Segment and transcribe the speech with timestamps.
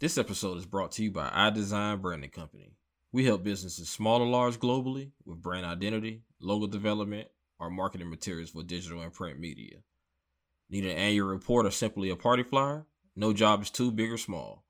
[0.00, 2.70] This episode is brought to you by iDesign Branding Company.
[3.10, 7.26] We help businesses small or large globally with brand identity, logo development,
[7.58, 9.78] or marketing materials for digital and print media.
[10.70, 12.86] Need an annual report or simply a party flyer?
[13.16, 14.62] No job is too big or small.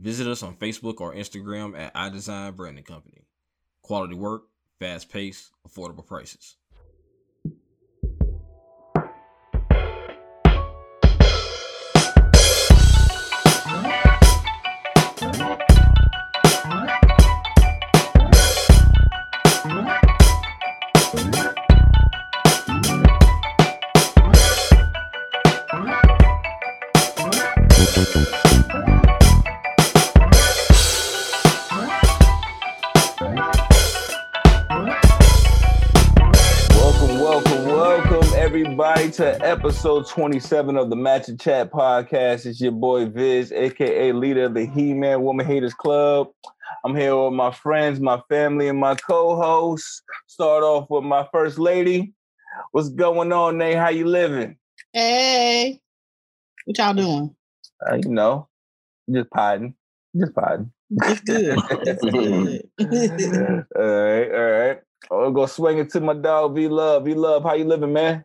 [0.00, 3.28] Visit us on Facebook or Instagram at iDesign Branding Company.
[3.82, 4.46] Quality work,
[4.80, 6.56] fast pace, affordable prices.
[39.76, 42.46] Episode 27 of the Match and Chat podcast.
[42.46, 46.28] It's your boy Viz, aka leader of the He Man Woman Haters Club.
[46.82, 50.00] I'm here with my friends, my family, and my co hosts.
[50.28, 52.14] Start off with my first lady.
[52.72, 53.76] What's going on, Nate?
[53.76, 54.56] How you living?
[54.94, 55.78] Hey,
[56.64, 57.36] what y'all doing?
[57.86, 58.48] Uh, you know,
[59.12, 59.74] just potting,
[60.18, 60.72] just potting.
[60.90, 61.58] It's good.
[62.78, 63.66] It's good.
[63.76, 64.78] all right, all right.
[65.10, 67.04] I'll go swing it to my dog, V Love.
[67.04, 68.24] V Love, how you living, man?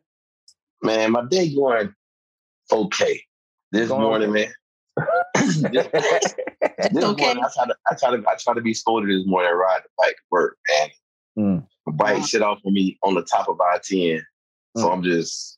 [0.81, 1.93] Man, my day going
[2.71, 3.21] okay.
[3.71, 4.51] This Going morning, man.
[5.35, 5.57] this
[6.91, 7.23] this okay.
[7.23, 9.51] morning, I try to, I try to, I try to be sporty this morning.
[9.53, 10.89] Ride the bike to work, man.
[11.37, 11.67] Mm.
[11.85, 12.23] The bike Wow.
[12.23, 14.25] sit off of me on the top of I ten,
[14.75, 14.93] so Mm.
[14.93, 15.57] I'm just,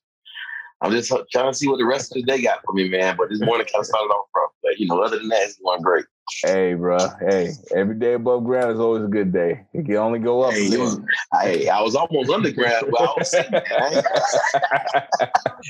[0.83, 3.15] I'm just trying to see what the rest of the day got for me, man.
[3.17, 5.57] But this morning kind of started off rough, but you know, other than that, it's
[5.57, 6.03] going great.
[6.43, 7.09] Hey, bro.
[7.21, 9.61] Hey, every day above ground is always a good day.
[9.73, 10.53] It can only go up.
[10.53, 10.99] Hey, was-
[11.41, 13.53] Hey, I was almost underground, but I was sitting.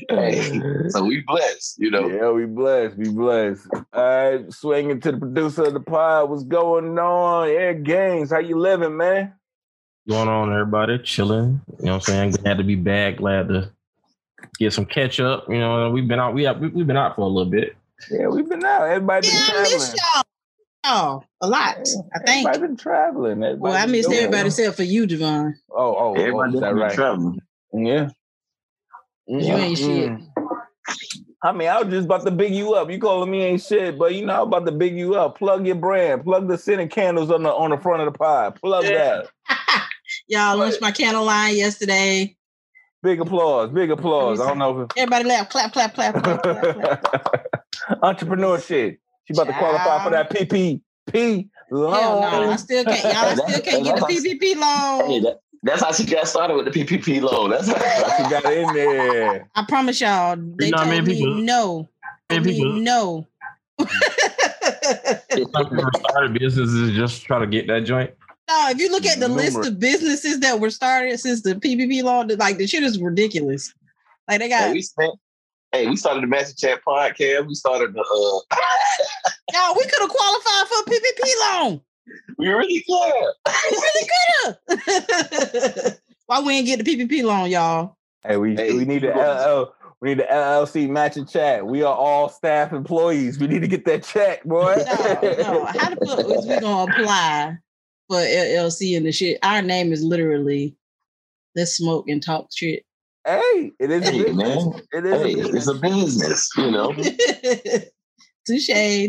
[0.10, 0.42] Hey,
[0.90, 2.08] so we blessed, you know.
[2.10, 2.98] yeah, we blessed.
[2.98, 3.68] We blessed.
[3.72, 6.30] All right, swinging to the producer of the pod.
[6.30, 7.48] What's going on?
[7.50, 9.34] Eric Gaines, how you living, man?
[10.10, 10.98] going on, everybody?
[11.00, 11.62] Chilling.
[11.80, 12.32] You know what I'm saying?
[12.32, 13.18] Glad to be back.
[13.18, 13.72] Glad to
[14.60, 15.46] get some catch up.
[15.50, 16.34] You know, we've been out.
[16.34, 17.76] We have, we- we've been out for a little bit.
[18.12, 18.84] Yeah, we've been out.
[18.84, 19.74] Everybody been Yeah, I traveling.
[19.74, 20.24] miss y'all.
[20.86, 21.78] Oh, a lot.
[22.14, 22.48] I think.
[22.50, 23.42] I've been traveling.
[23.44, 25.54] Everybody Well, I missed doing everybody except for you, Javon.
[25.72, 26.94] Oh, oh, oh, Everybody is that been right?
[26.94, 27.40] traveling.
[27.74, 28.10] Yeah.
[29.28, 30.10] You ain't shit.
[30.12, 30.28] Mm.
[31.46, 32.90] I mean, I was just about to big you up.
[32.90, 35.38] You calling me ain't shit, but you know, I'm about to big you up.
[35.38, 36.24] Plug your brand.
[36.26, 38.56] Plug the scented candles on the on the front of the pod.
[38.60, 39.24] Plug Yeah.
[39.50, 39.84] that.
[40.28, 42.36] y'all launched my candle line yesterday.
[43.04, 43.70] Big applause.
[43.70, 44.40] Big applause.
[44.40, 46.62] I don't know if Everybody laugh, clap, clap, clap, clap, clap,
[47.04, 47.46] clap.
[48.02, 49.00] entrepreneur shit.
[49.26, 50.82] She about to qualify for that PPP
[51.70, 52.22] Hell loan.
[52.22, 53.04] no, I still can't.
[53.04, 55.24] Y'all I still can't get the PPP Hey, loan.
[55.24, 57.50] that, that's how she got started with the PPP loan.
[57.50, 59.50] That's how She got in there.
[59.54, 61.90] I promise y'all, they know how told many me people- no.
[62.30, 63.28] Hey, Told me people, no.
[63.80, 68.12] some people started businesses just try to get that joint.
[68.50, 72.04] No, if you look at the list of businesses that were started since the PPP
[72.04, 73.74] law, like the shit is ridiculous.
[74.28, 75.14] Like they hey, got we spent.
[75.72, 77.48] Hey, we started the Master Chat podcast.
[77.48, 78.02] We started the.
[78.02, 78.56] uh
[79.54, 79.76] y'all.
[79.76, 81.82] We could have qualified for a PPP loan.
[82.38, 83.34] We really could.
[83.72, 84.80] We really could
[85.86, 86.00] have.
[86.26, 87.98] Why we ain't get the PPP loan, y'all?
[88.26, 89.74] Hey, we Hey, we need the LL.
[90.02, 91.66] We need the LLC match and chat.
[91.66, 93.40] We are all staff employees.
[93.40, 94.76] We need to get that check, boy.
[94.76, 95.66] No, no.
[95.66, 97.58] How the fuck is we gonna apply
[98.14, 99.40] for LLC and the shit?
[99.44, 100.76] Our name is literally
[101.56, 102.84] let's smoke and talk shit.
[103.26, 104.36] Hey, it is a business.
[104.36, 104.82] man.
[104.92, 105.56] It is Hey, a business.
[105.56, 106.94] it's a business, you know.
[108.46, 108.68] touche,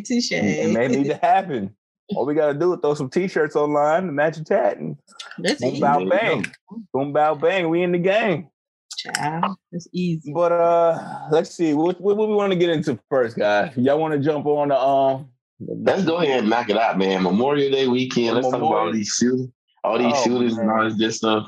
[0.09, 0.32] touche.
[0.32, 1.75] It may need to happen.
[2.15, 4.97] All we gotta do is throw some t-shirts online, and match and chat, and
[5.38, 6.47] That's boom easy, bow bang,
[6.92, 7.69] boom bow bang.
[7.69, 8.48] We in the game.
[8.97, 9.56] child.
[9.72, 10.32] That's easy.
[10.32, 11.75] But uh, let's see.
[11.75, 13.76] What what, what we want to get into first, guys?
[13.76, 15.28] Y'all want to jump on the um?
[15.60, 17.22] Let's go ahead and knock it out, man.
[17.22, 18.34] Memorial Day weekend.
[18.37, 19.50] Let's talk about all these shootings,
[19.84, 21.47] all these Oh, shootings and all this good stuff.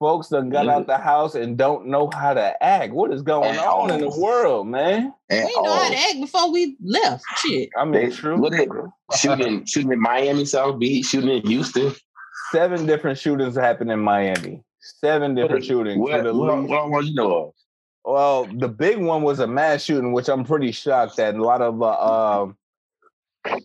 [0.00, 2.92] Folks that got out the house and don't know how to act.
[2.92, 5.14] What is going At on in the world, man?
[5.30, 7.24] And We know how to act before we left.
[7.36, 7.68] Shit.
[7.78, 8.38] I mean, They- true.
[8.38, 8.68] what it-
[9.16, 11.92] shooting, shooting in Miami, South Beach, shooting in Houston.
[12.50, 14.64] Seven different shootings happened in Miami.
[14.80, 15.98] Seven different shootings.
[16.00, 16.70] What, to the what, least.
[16.70, 17.52] what, what you know of?
[18.04, 21.60] Well, the big one was a mass shooting, which I'm pretty shocked that a lot
[21.62, 22.56] of uh, um, of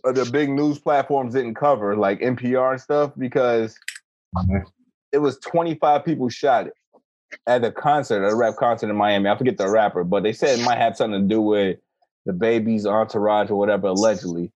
[0.05, 3.79] Uh, the big news platforms didn't cover, like NPR and stuff, because
[5.11, 6.67] it was 25 people shot
[7.47, 9.29] at a concert, a rap concert in Miami.
[9.29, 11.79] I forget the rapper, but they said it might have something to do with
[12.25, 14.51] the baby's entourage or whatever, allegedly.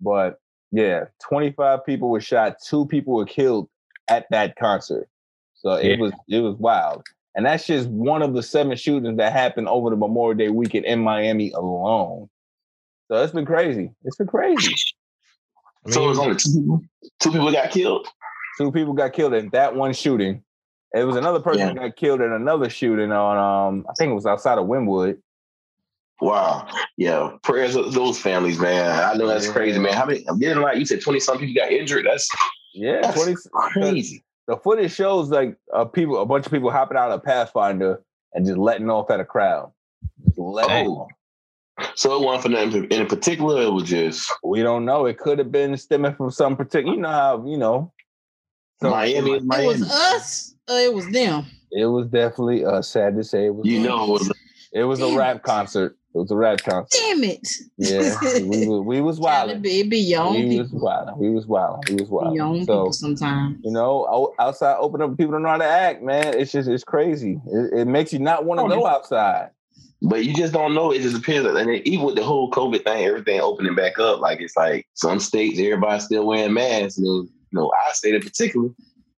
[0.00, 0.38] But
[0.70, 3.68] yeah, 25 people were shot, two people were killed
[4.08, 5.08] at that concert.
[5.54, 7.04] So it was it was wild.
[7.34, 10.84] And that's just one of the seven shootings that happened over the Memorial Day weekend
[10.84, 12.28] in Miami alone.
[13.08, 13.90] So it's been crazy.
[14.04, 14.74] It's been crazy.
[15.86, 16.80] So it was only two people.
[17.20, 18.08] Two people got killed.
[18.56, 20.42] Two people got killed in that one shooting.
[20.94, 21.88] It was another person Yeah.
[21.88, 25.18] got killed in another shooting on um I think it was outside of Wynwood.
[26.22, 26.66] Wow.
[26.96, 27.32] Yeah.
[27.42, 28.98] Prayers of those families, man.
[28.98, 29.52] I know that's Yeah.
[29.52, 29.92] crazy, man.
[29.92, 30.24] How many?
[30.38, 32.06] Didn't like you said twenty some people got injured.
[32.06, 32.30] That's
[32.72, 34.24] Yeah, that's 20, crazy.
[34.48, 38.02] the footage shows like uh, people, a bunch of people hopping out of Pathfinder
[38.32, 39.70] and just letting off at a crowd.
[40.24, 41.00] Just letting Oh.
[41.02, 41.10] off.
[41.96, 43.62] So it wasn't for nothing in particular.
[43.62, 45.06] It was just We don't know.
[45.06, 46.94] It could have been stemming from some particular.
[46.94, 47.92] You know how you know.
[48.80, 49.32] So Miami.
[49.32, 49.66] is It Miami.
[49.66, 51.46] was us or it was them.
[51.72, 53.46] It was definitely uh, sad to say.
[53.46, 53.66] It was.
[53.66, 54.32] You know, it was
[54.72, 55.16] it was a Damn.
[55.16, 55.96] rap concert.
[56.14, 56.96] It was a rap concert.
[56.96, 57.48] Damn it.
[57.76, 59.62] Yeah, we, was- we was Trying to wild.
[59.62, 60.84] be, it be your own We was people.
[60.84, 61.18] wild.
[61.18, 61.88] We was wild.
[61.88, 62.64] We was Be your own.
[62.64, 63.58] So people sometimes.
[63.64, 66.38] you know, outside open up, people don't know how to act, man.
[66.38, 67.40] It's just it's crazy.
[67.46, 69.50] It, it makes you not want to Oh, go outside.
[70.06, 70.90] But you just don't know.
[70.90, 74.20] It just appears, and then even with the whole COVID thing, everything opening back up,
[74.20, 76.98] like it's like some states, everybody's still wearing masks.
[76.98, 78.68] And then, you know, our state in particular,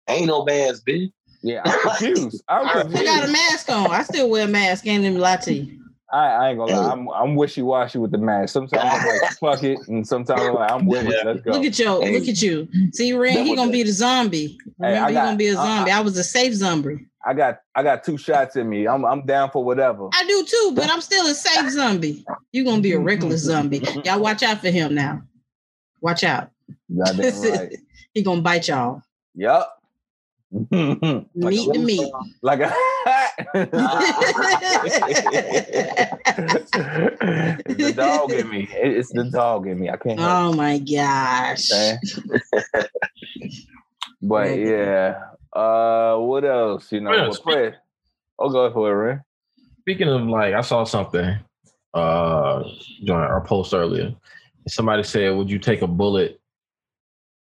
[0.08, 1.10] ain't no masks, bitch.
[1.42, 2.42] Yeah, I'm confused.
[2.48, 3.90] I'm I got a mask on.
[3.90, 4.86] I still wear a mask.
[4.86, 5.82] Ain't even lie to you.
[6.12, 6.92] I, I ain't gonna lie.
[6.92, 8.52] I'm I'm wishy washy with the mask.
[8.52, 11.26] Sometimes I'm like fuck it, and sometimes I'm like I'm with it.
[11.26, 11.50] Let's go.
[11.50, 12.00] Look at you.
[12.00, 12.18] Hey.
[12.18, 12.68] Look at you.
[12.92, 14.56] See, Ren, he gonna be the zombie.
[14.78, 15.90] Remember, he got- gonna be a zombie.
[15.90, 17.06] I was a safe zombie.
[17.26, 18.86] I got I got two shots in me.
[18.86, 20.08] I'm I'm down for whatever.
[20.12, 22.24] I do too, but I'm still a safe zombie.
[22.52, 23.82] You're gonna be a reckless zombie.
[24.04, 25.22] Y'all watch out for him now.
[26.00, 26.50] Watch out.
[26.88, 27.76] Right.
[28.14, 29.02] he gonna bite y'all.
[29.34, 29.72] Yup.
[30.70, 32.12] like Meat to meat.
[32.42, 32.72] Like a
[33.54, 33.80] it's
[37.76, 38.68] the dog in me.
[38.72, 39.90] It's the dog in me.
[39.90, 41.70] I can't oh my gosh.
[44.22, 45.20] But yeah.
[45.56, 46.92] Uh what else?
[46.92, 47.74] You know, Yeah, what pray?
[48.38, 49.18] Oh go for it, Ray.
[49.80, 51.38] speaking of like, I saw something
[51.94, 52.62] uh
[53.04, 54.14] during our post earlier.
[54.68, 56.40] Somebody said, "Would you take a bullet?"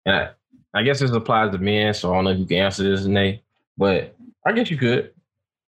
[0.05, 0.31] And I,
[0.75, 3.07] I guess this applies to men, so I don't know if you can answer this,
[3.07, 3.41] Nate.
[3.77, 4.15] But
[4.47, 5.13] I guess you could.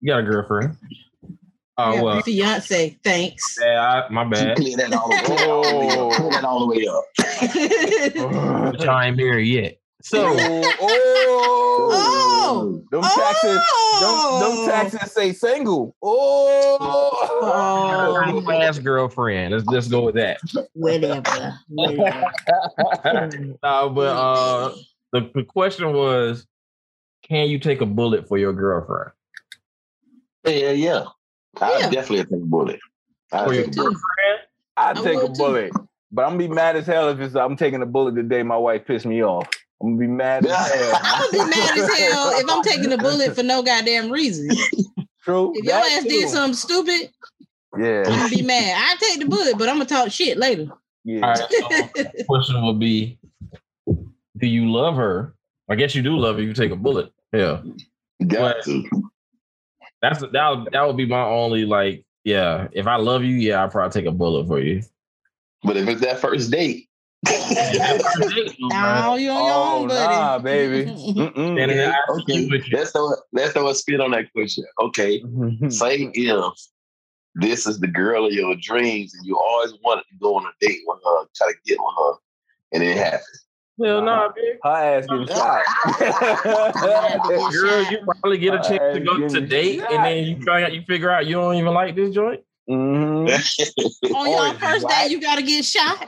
[0.01, 0.75] You got a girlfriend.
[1.77, 3.57] Oh Yeah, well, fiance, thanks.
[3.61, 4.57] yeah, I, my bad.
[4.57, 6.17] Clear that all the way up.
[6.17, 8.71] Clear that all the way up.
[8.73, 9.79] But y'all ain't married yet.
[10.01, 12.81] So oh, Oh!
[12.91, 14.39] them taxes, Oh!
[14.39, 15.95] them, them taxes say single.
[16.01, 18.41] Oh, Oh.
[18.45, 19.53] last girlfriend.
[19.53, 20.39] Let's let's go with that.
[20.73, 21.59] Whatever.
[21.69, 22.31] Whatever.
[23.63, 24.71] Uh, but uh,
[25.11, 26.45] the, the question was,
[27.23, 29.11] can you take a bullet for your girlfriend?
[30.45, 31.05] Yeah, yeah.
[31.59, 31.89] I Yeah.
[31.89, 32.79] definitely take a bullet.
[33.31, 33.89] I For your take a bullet.
[33.93, 34.39] girlfriend?
[34.77, 35.37] I I take a would too.
[35.43, 35.71] bullet,
[36.11, 38.43] but I'm gonna be mad as hell if it's I'm taking a bullet the day
[38.43, 39.47] my wife pissed me off.
[39.81, 40.99] I'm gonna be mad as hell.
[41.03, 44.49] I'm gonna be mad as hell if I'm taking a bullet for no goddamn reason.
[45.23, 45.53] True.
[45.55, 46.09] If your ass too.
[46.09, 47.11] did something stupid,
[47.77, 48.75] yeah, I'm Yeah, gonna be mad.
[48.75, 50.67] I take the bullet, but I'm gonna talk shit later.
[51.03, 51.21] yeah.
[51.21, 51.93] All right.
[51.93, 53.19] So question would be,
[53.85, 55.33] do you love her?
[55.69, 56.41] I guess you do love her.
[56.41, 57.11] You take a bullet.
[57.33, 57.61] Yeah.
[58.25, 58.55] Got.
[60.01, 60.49] That's that.
[60.49, 62.03] Would, that would be my only like.
[62.23, 62.67] Yeah.
[62.71, 64.81] If I love you, yeah, I'll probably take a bullet for you.
[65.63, 66.87] But if it's that first date,
[68.69, 70.15] Now you on your Oh own, buddy.
[70.15, 70.91] nah, baby.
[72.09, 72.77] Okay, with you.
[72.77, 74.65] let's throw let's throw a spin on that question.
[74.81, 75.21] Okay,
[75.69, 76.53] say if
[77.35, 80.51] this is the girl of your dreams and you always wanted to go on a
[80.65, 82.13] date with her, try to get with her,
[82.73, 83.43] and it happens.
[83.83, 84.57] Hell nah, bitch.
[84.63, 85.63] Her ass getting shot.
[87.51, 90.65] Girl, you probably get a chance to go to getting date, and then you find
[90.65, 92.41] out you figure out you don't even like this joint.
[92.69, 93.29] Mhm.
[94.15, 95.05] On your first right?
[95.05, 96.05] day, you gotta get shot.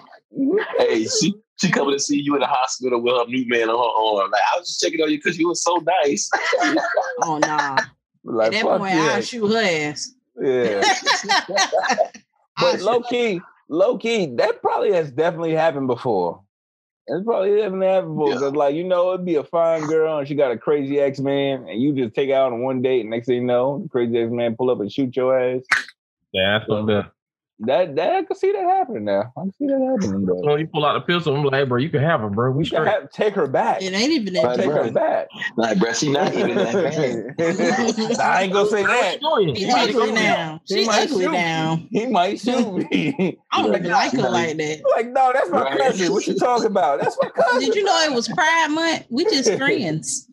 [0.78, 3.78] Hey, she she coming to see you in the hospital with her new man on
[3.78, 4.32] her arm.
[4.32, 6.30] Like I was just checking on you because you were so nice.
[7.24, 7.78] Oh nah.
[8.26, 9.12] Like At that fuck point, yeah.
[9.16, 10.14] I'll shoot her ass.
[10.42, 10.84] yeah.
[12.60, 16.42] But low key, low key, that probably has definitely happened before.
[17.08, 18.30] It's probably definitely happened before.
[18.32, 18.40] Yeah.
[18.40, 21.20] Cause like you know, it'd be a fine girl and she got a crazy ex
[21.20, 23.90] man, and you just take out on one date, and next thing you know, the
[23.90, 25.64] crazy ex man pull up and shoot your ass.
[26.34, 27.10] Yeah, that's what the.
[27.62, 29.34] That that I can see that happening now.
[29.38, 30.26] I can see that happening.
[30.26, 30.42] Though.
[30.44, 31.36] So you pull out the pistol.
[31.36, 32.52] I'm like, bro, you can have her, bro.
[32.52, 32.94] We You can straight.
[33.02, 33.82] have, take her back.
[33.82, 34.76] It ain't even that Right, Take deep.
[34.76, 35.28] her back.
[35.58, 38.20] like, bruh, she not even that bad.
[38.22, 39.20] I ain't gonna say that.
[39.20, 40.62] She He might ugly shoot now.
[40.68, 41.38] He She might ugly shoot me.
[41.38, 41.80] now.
[41.92, 43.38] He might shoot me.
[43.52, 44.82] I don't like, even like her like that.
[44.96, 45.78] like, no, that's my Right.
[45.80, 46.14] cousin.
[46.14, 47.02] What you talking about?
[47.02, 47.60] That's my cousin.
[47.60, 49.04] Did you know it was Pride Month?
[49.10, 50.28] We just friends.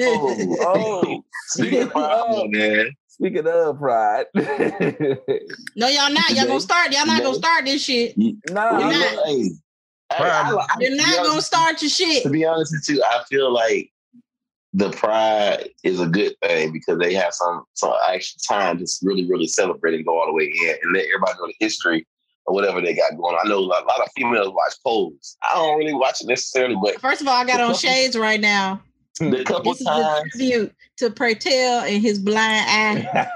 [0.00, 2.90] Oh, Oh, Speaking of problem, man.
[3.20, 6.30] Speaking of uh, pride, no, y'all not.
[6.30, 6.92] Y'all gonna start.
[6.92, 8.16] Y'all not gonna start this shit.
[8.16, 9.50] nah, You're not- know, hey,
[10.10, 12.22] I- I- I- You're to not be gonna honest- start your shit.
[12.22, 13.90] To be honest with you, I feel like
[14.74, 19.26] the pride is a good thing because they have some some extra time to really
[19.28, 22.06] really celebrate and go all the way in and let everybody know the history
[22.46, 23.34] or whatever they got going.
[23.34, 23.46] on.
[23.46, 25.36] I know a lot, a lot of females watch Pose.
[25.50, 28.40] I don't really watch it necessarily, but First of all, I got on shades right
[28.40, 28.82] now.
[29.18, 29.42] The hmm.
[29.42, 33.28] couple This is a tribute to Pray Tell and his blind eye.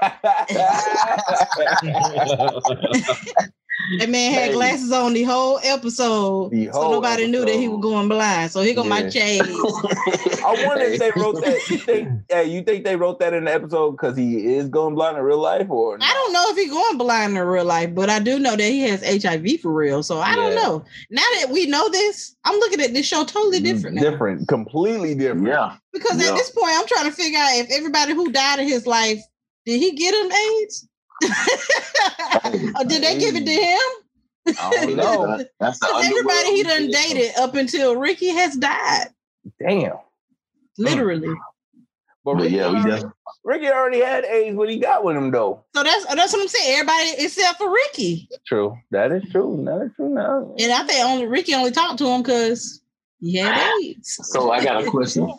[3.99, 4.53] That man had Hey.
[4.53, 8.51] glasses on the whole episode, The so whole nobody knew that he was going blind.
[8.51, 9.09] So here go my Yeah.
[9.09, 9.49] shades.
[10.45, 11.69] I wonder if they wrote that.
[11.69, 12.09] You think?
[12.29, 15.23] Hey, you think they wrote that in the episode because he is going blind in
[15.23, 18.19] real life, or I don't know if he going blind in real life, but I
[18.19, 20.01] do know that he has HIV for real.
[20.03, 20.83] So I don't know.
[21.09, 24.09] Now that we know this, I'm looking at this show totally mm, different now.
[24.09, 25.47] Different, completely different.
[25.47, 25.75] yeah.
[25.91, 26.29] Because Yeah.
[26.29, 29.19] at this point, I'm trying to figure out if everybody who died in his life
[29.65, 30.87] did he get him AIDS,
[31.23, 34.57] or oh, did they give it to him?
[34.59, 35.45] I don't know.
[35.59, 39.07] That's the everybody he done dated up until Ricky has died,
[39.59, 39.91] Damn.
[39.91, 39.99] Mm.
[40.77, 41.27] literally.
[42.25, 43.05] But But Ricky, yeah, we already, just
[43.43, 45.63] Ricky already had AIDS when he got with him, though.
[45.75, 46.79] So that's that's what I'm saying.
[46.79, 48.77] Everybody except for Ricky, True.
[48.91, 49.61] That is true.
[49.65, 50.09] That is true.
[50.09, 50.53] Now.
[50.59, 52.81] and I think only Ricky only talked to him because
[53.19, 54.19] he had AIDS.
[54.23, 55.31] so I got a question.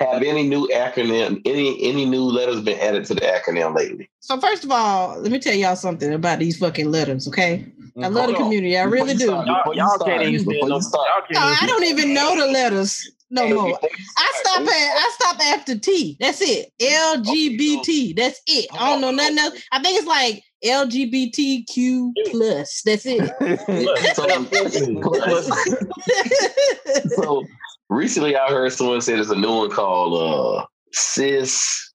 [0.00, 4.08] Ha- Have any new acronym, any any new letters been added to the acronym lately?
[4.20, 7.66] So first of all, let me tell y'all something about these fucking letters, okay?
[8.02, 8.42] I love the Hold on.
[8.42, 9.26] community, I really do.
[9.26, 11.06] start, No, before you y'all can't even no- you start.
[11.30, 13.78] y'all can't I don't even know the letters no Hey, more.
[14.18, 16.16] I stop at I stop after T.
[16.18, 16.72] That's it.
[16.80, 18.16] LGBT.
[18.16, 18.66] That's it.
[18.72, 19.62] I don't know nothing else.
[19.70, 22.82] I think it's like LGBTQ plus.
[22.84, 23.30] That's it.
[24.14, 24.26] So,
[27.22, 27.46] so
[27.90, 30.14] recently, I heard someone say there's a new one called
[30.62, 31.92] uh, cis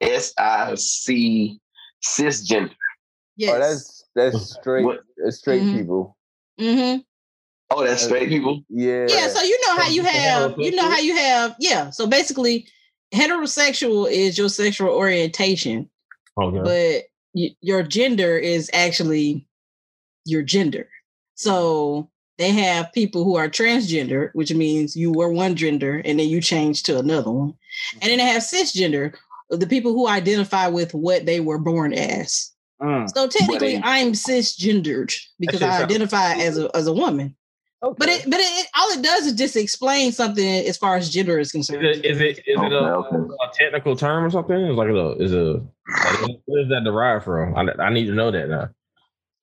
[0.00, 1.60] S I C
[2.02, 2.70] cisgender.
[3.36, 3.52] yes.
[3.54, 4.84] Oh, that's that's straight.
[4.84, 5.00] What?
[5.18, 5.72] That's straight Mhm.
[5.72, 6.16] people.
[6.58, 6.96] hmm
[7.72, 8.62] Oh, that's straight people.
[8.68, 9.06] Yeah.
[9.08, 11.90] Yeah, so you know how you have, you know how you have, yeah.
[11.90, 12.66] So basically,
[13.14, 15.88] heterosexual is your sexual orientation,
[16.36, 16.58] Okay.
[16.58, 19.46] but y- your gender is actually
[20.24, 20.88] your gender.
[21.36, 26.26] So they have people who are transgender, which means you were one gender and then
[26.28, 27.52] you change to another one.
[28.00, 29.14] And then they have cisgender,
[29.50, 32.50] the people who identify with what they were born as.
[32.82, 36.94] Mm, So technically, they- I'm cisgendered because shit I sounds- identify as a as a
[36.94, 37.36] woman.
[37.82, 37.94] okay.
[37.98, 41.10] But it, but it, it- all it does is just explain something as far as
[41.10, 41.84] gender is Is concerned.
[41.84, 43.34] it is it is it a, Okay, okay.
[43.44, 44.56] a technical term or something?
[44.56, 45.60] It's like a is a
[46.22, 47.54] like, where is that derived from?
[47.54, 48.68] I, I need to know that now.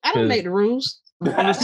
[0.04, 1.00] I don't make the rules.
[1.20, 1.60] Yeah, she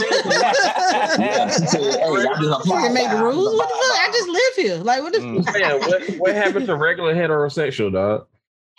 [1.66, 3.54] said, hey, I just I make the rules.
[3.56, 4.00] What the fuck?
[4.00, 4.76] I just live here.
[4.84, 5.60] Like what the Mm.
[5.60, 8.26] Man, what what happened to regular heterosexual dog?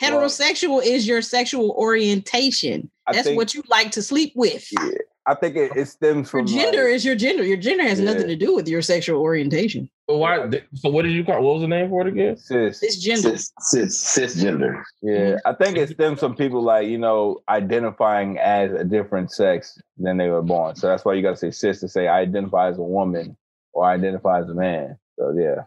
[0.01, 2.89] Heterosexual is your sexual orientation.
[3.07, 4.67] That's think- what you like to sleep with.
[4.73, 4.89] Yeah.
[5.27, 7.43] I think it, it stems Your from gender like, is your gender.
[7.43, 8.11] Your gender has Yeah.
[8.13, 9.89] nothing to do with your sexual orientation.
[10.07, 10.49] But why?
[10.75, 11.41] So what did you call?
[11.41, 12.37] What was the name for it again?
[12.37, 12.83] cis.
[12.83, 13.35] It's gender.
[13.35, 14.83] Cis, cis, cisgender.
[15.01, 15.47] Yeah, mm-hmm.
[15.47, 20.17] I think it stems from people like you know identifying as a different sex than
[20.17, 20.75] they were born.
[20.75, 23.35] So that's why you got to say cis to say I identify as a woman
[23.73, 24.97] or I identify as a man.
[25.17, 25.63] So yeah,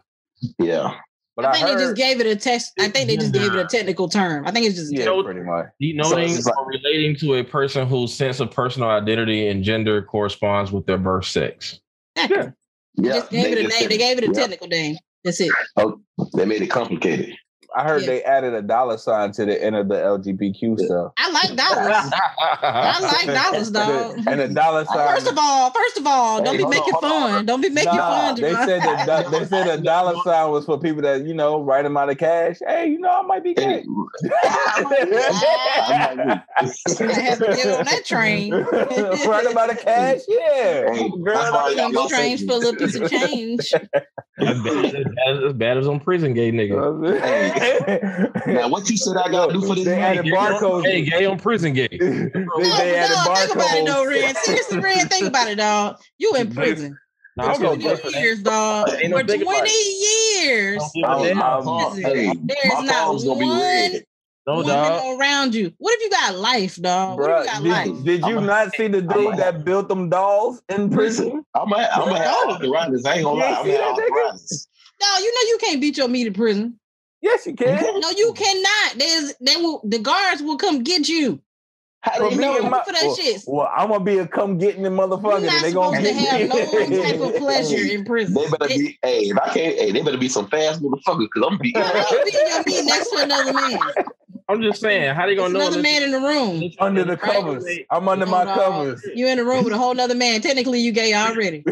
[0.57, 0.95] Yeah.
[1.41, 2.73] But I I, think they just gave it a text.
[2.79, 4.45] I think they just gave it a technical term.
[4.45, 5.67] I think it's just yeah, know- pretty much.
[5.79, 10.01] Denoting it's like- or relating to a person whose sense of personal identity and gender
[10.01, 11.79] corresponds with their birth sex.
[12.17, 12.51] Exactly.
[12.97, 13.13] They Yeah.
[13.15, 13.87] just gave it a name.
[13.89, 14.33] They gave it a yeah.
[14.33, 14.97] technical name.
[15.23, 15.51] That's it.
[15.77, 16.01] Oh,
[16.35, 17.35] they made it complicated.
[17.77, 18.07] I heard Yeah.
[18.07, 21.11] they added a dollar sign to the end of the LGBTQ stuff.
[21.17, 22.11] I like dollars.
[22.61, 24.17] I like dollars, dog.
[24.27, 25.07] and a dollar sign.
[25.07, 27.01] First of all, first of all, don't Hey, be hold on, making on.
[27.31, 27.45] fun.
[27.45, 28.35] Don't be making Nah, fun.
[28.41, 28.65] they Javon.
[28.65, 31.85] said that do- they said a dollar sign was for people that you know right
[31.85, 32.57] amount of cash.
[32.65, 33.85] Hey, you know I might be Hey, gay.
[34.43, 36.03] I
[37.21, 38.51] have to get on that train.
[38.53, 40.91] right amount of cash, yeah.
[40.93, 43.73] Hey, Girl, that's why that- y'all Single gonna change say- full of piece of change.
[44.41, 44.95] as, bad,
[45.27, 46.75] as, as bad as on prison gay nigga.
[48.47, 50.19] Now, what you said I gotta do for this They money?
[50.19, 50.85] added barcodes.
[50.85, 51.87] Hey, gay on prison gay.
[51.91, 54.09] they, No, they added dog, think about it though, barcodes.
[54.09, 54.35] Ren.
[54.35, 55.97] Seriously, Ren, think about it, dog.
[56.17, 56.97] You in prison
[57.37, 58.87] Nah, I'm for gonna gonna 20 for years, dog.
[59.03, 59.69] No For 20 fight.
[60.41, 60.77] years.
[60.77, 61.37] Don't give a damn.
[61.37, 64.03] my palm- Listen, hey, There my not palms gonna be one red.
[64.49, 65.19] No woman dog.
[65.19, 65.71] around you.
[65.77, 67.19] What if you got life, dog?
[67.19, 67.85] What if you got Bruh, life?
[67.85, 70.61] did, did you I'm a- not see the I'm dude a- that built them dolls
[70.69, 71.45] in prison?
[71.53, 72.53] I'm gonna I'm gonna have No.
[72.53, 73.05] arthritis.
[73.05, 73.49] I ain't gonna lie.
[73.49, 74.67] Yeah, I'm see gonna have arthritis.
[75.01, 76.79] No, you know you can't beat your meat in prison.
[77.21, 77.99] Yes, you can.
[77.99, 78.97] No, you cannot.
[78.97, 81.39] There's they will the guards will come get you.
[82.01, 82.61] How For they me know?
[82.63, 83.43] my- for that well, shit.
[83.45, 85.45] well, I'm gonna be a come getting the You're motherfucker.
[85.45, 86.47] not and they gonna to get have me.
[86.47, 88.33] no type of pleasure in prison.
[88.35, 88.97] They better be.
[89.03, 91.69] Hey, if I can't, hey, they better be some fast motherfuckers because I'm be.
[91.75, 93.79] You ain't beating your meat next to another man.
[94.49, 96.59] I'm just saying, how they There's gonna know another man in the room.
[96.59, 97.63] this- under the this- covers.
[97.91, 98.57] I'm under my dog.
[98.57, 99.07] covers.
[99.13, 100.41] You in the room with a whole other man.
[100.41, 101.63] Technically, you gay already.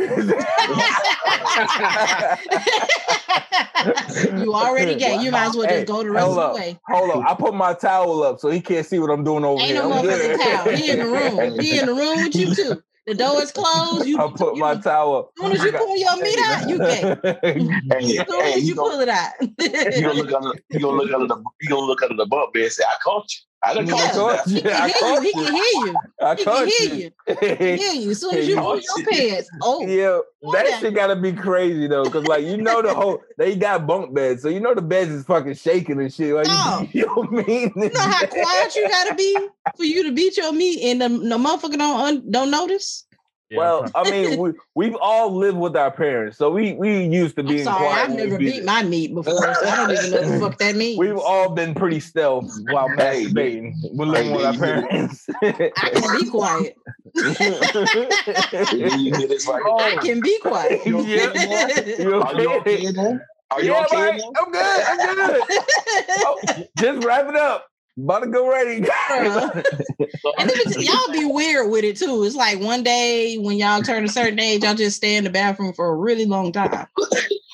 [4.40, 5.18] you already gay.
[5.22, 6.54] You might as well Hey, just go the rest of hold the up.
[6.56, 6.80] way.
[6.88, 9.60] Hold on, I put my towel up so he can't see what I'm doing over
[9.62, 9.82] Ain't here.
[9.82, 10.70] no I'm motherfucking towel.
[10.76, 11.60] He in the room.
[11.60, 12.84] He in the room with you too.
[13.08, 14.06] The door is closed.
[14.06, 15.32] You, I put you, my towel.
[15.40, 17.16] As soon as you pull your meat out, you gay.
[17.90, 19.32] Hey, As soon hey, as you you gonna, pull it out.
[19.42, 22.54] you gonna look under you gonna look under the you gonna look under the bump
[22.54, 23.40] bed and say, I caught you.
[23.64, 24.12] I done Yeah.
[24.12, 24.62] caught you.
[24.62, 24.68] He.
[24.72, 25.22] I can hear you.
[25.22, 25.96] He can hear you.
[26.22, 26.96] I He can hear you.
[26.96, 27.12] you.
[27.28, 28.12] He can hear you.
[28.12, 29.50] As soon as you you- pull your pants.
[29.64, 30.20] Oh, Yeah,
[30.54, 30.80] that Yeah.
[30.80, 34.44] shit gotta be crazy though, cause like you know the whole they got bunk beds,
[34.44, 36.34] so you know the beds is fucking shaking and shit.
[36.36, 36.88] Like No.
[36.92, 37.72] you, know what I mean?
[37.76, 39.36] you know how quiet you gotta be
[39.76, 43.06] for you to beat your meat and the, the motherfucker don't un, don't notice.
[43.50, 47.38] Yeah, Well, I mean, we we've all lived with our parents, so we we used
[47.38, 48.10] to I'm sorry, quiet.
[48.10, 50.58] I've never beat beat my meat before, so I don't even know what the fuck
[50.58, 51.00] that means.
[51.00, 53.76] We've all been pretty stealth while Hey, masturbating.
[53.94, 55.30] We're living with our parents.
[55.42, 56.76] I can be quiet.
[57.16, 57.34] You
[59.16, 60.82] hear this right I can be quiet.
[60.86, 61.32] Oh, yeah,
[62.00, 62.86] you Are you okay?
[62.90, 63.18] okay?
[63.50, 64.22] Are you yeah, okay right.
[64.38, 64.82] I'm good.
[64.88, 65.42] I'm good.
[66.20, 66.36] Oh,
[66.78, 67.66] just wrap it up.
[67.98, 68.86] About to go ready.
[70.40, 72.24] And then y'all be weird with it too.
[72.24, 75.30] It's like one day when y'all turn a certain age, y'all just stay in the
[75.30, 76.86] bathroom for a really long time.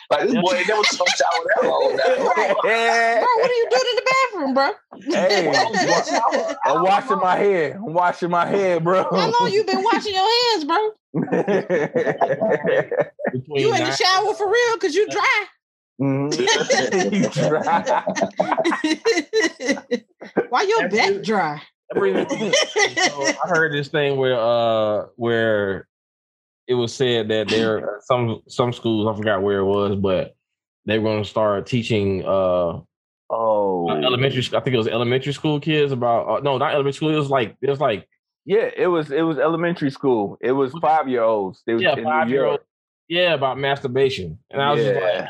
[0.10, 2.04] Like this boy ain't never took a shower that long now.
[2.70, 3.20] yeah.
[3.20, 4.72] Bro, what are you doing in the bathroom, bro?
[5.10, 5.50] Hey,
[6.66, 7.76] I'm washing my hair.
[7.76, 9.04] I'm washing my hair, bro.
[9.04, 10.92] How long you been washing your hands, bro?
[13.56, 14.78] You in the shower for real?
[14.78, 15.46] Cause you dry.
[16.02, 16.34] Mhm.
[17.14, 18.04] You dry.
[20.50, 21.62] Why your back dry?
[21.90, 22.52] that brings me
[23.10, 25.88] so I heard this thing where uh where
[26.68, 30.36] it was said that there some some schools I forgot where it was, but
[30.86, 32.80] they were going to start teaching uh
[33.30, 34.42] Oh, elementary.
[34.56, 37.10] I think it was elementary school kids about uh, no, not elementary school.
[37.10, 38.08] It was like it was like
[38.46, 38.70] yeah.
[38.76, 40.38] It was it was elementary school.
[40.40, 41.64] It was five year olds.
[41.66, 42.60] Yeah, five year old.
[43.08, 45.30] Yeah, about masturbation, and I was just like, Yeah.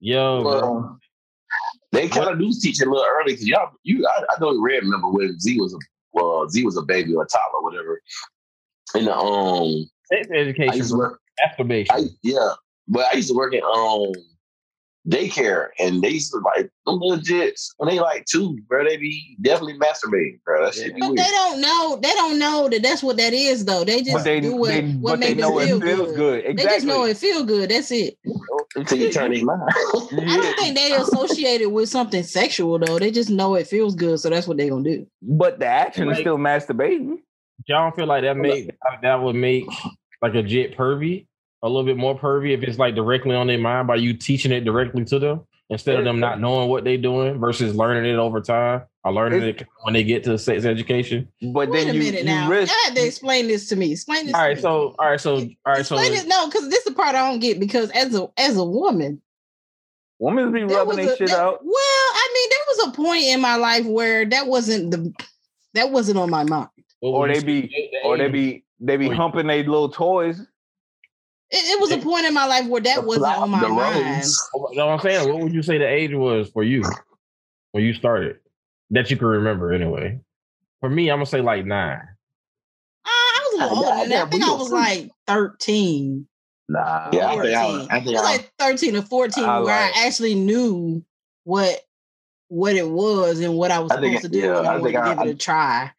[0.00, 0.60] Yo, bro.
[0.60, 1.00] Well,
[1.92, 4.60] they kind of do teach it a little early because y'all, you, I, I don't
[4.60, 5.78] really remember when Z was a
[6.12, 8.00] well, Z was a baby or a toddler, whatever.
[8.94, 11.20] And the, um, sex I education, used to work.
[11.38, 11.94] masturbation.
[11.94, 12.50] I yeah,
[12.88, 14.12] but I used to work in um
[15.08, 18.84] daycare, and they used to like them little jits when they like two, bro.
[18.84, 20.64] They be definitely masturbating, bro.
[20.64, 21.18] That shit be But weird.
[21.18, 21.98] they don't know.
[22.02, 23.84] They don't know that that's what that is, though.
[23.84, 26.12] They just But they, do what, they, what but they make them feel it feels
[26.12, 26.44] good.
[26.44, 26.56] good.
[26.56, 27.70] They just know it feel good.
[27.70, 28.18] That's it.
[28.80, 29.62] Until you turn their mind.
[29.66, 32.98] I don't think they associate it with something sexual though.
[32.98, 35.06] They just know it feels good, so that's what they're gonna do.
[35.22, 37.18] But the action is still masturbating.
[37.66, 38.70] Y'all don't feel like that make
[39.02, 39.66] that would make
[40.22, 41.26] like a jit pervy
[41.62, 44.52] a little bit more pervy if it's like directly on their mind by you teaching
[44.52, 48.16] it directly to them instead of them not knowing what they're doing versus learning it
[48.16, 51.28] over time or learning it when they get to sex education.
[51.52, 52.48] But Wait then a you, minute you now.
[52.48, 52.72] risk.
[52.72, 53.92] I had to explain this to me.
[53.92, 54.34] Explain this.
[54.34, 54.62] All right, to me.
[54.62, 56.26] so all right, so all right, so explain it.
[56.26, 57.60] No, because this is the part I don't get.
[57.60, 59.20] Because as a as a woman,
[60.20, 61.60] Women be rubbing their shit there- out.
[61.62, 65.12] Well, I mean, there was a point in my life where that wasn't the
[65.74, 66.68] that wasn't on my mind.
[67.00, 70.44] Or they be, or they be, they be humping their little toys.
[71.50, 73.60] It, it was a point in my life where that The wasn't plot, on my
[73.60, 74.04] the mind.
[74.16, 74.50] roads.
[74.54, 75.32] You know what I'm saying?
[75.32, 76.82] What would you say the age was for you
[77.72, 78.38] when you started
[78.90, 80.20] that you can remember anyway?
[80.80, 82.00] For me, I'm gonna say like nine.
[83.04, 84.24] Uh, I was a little older I- than that.
[84.24, 86.26] I I think I was like 13.
[86.70, 87.08] Nah.
[87.12, 87.88] Yeah, I think I was.
[87.88, 91.02] I think It was like 13 or 14 I where like- I actually knew
[91.44, 91.80] what
[92.48, 94.72] what it was and what I was I think- supposed to do yeah, and I,
[94.74, 95.92] I wanted think to I- give it a try.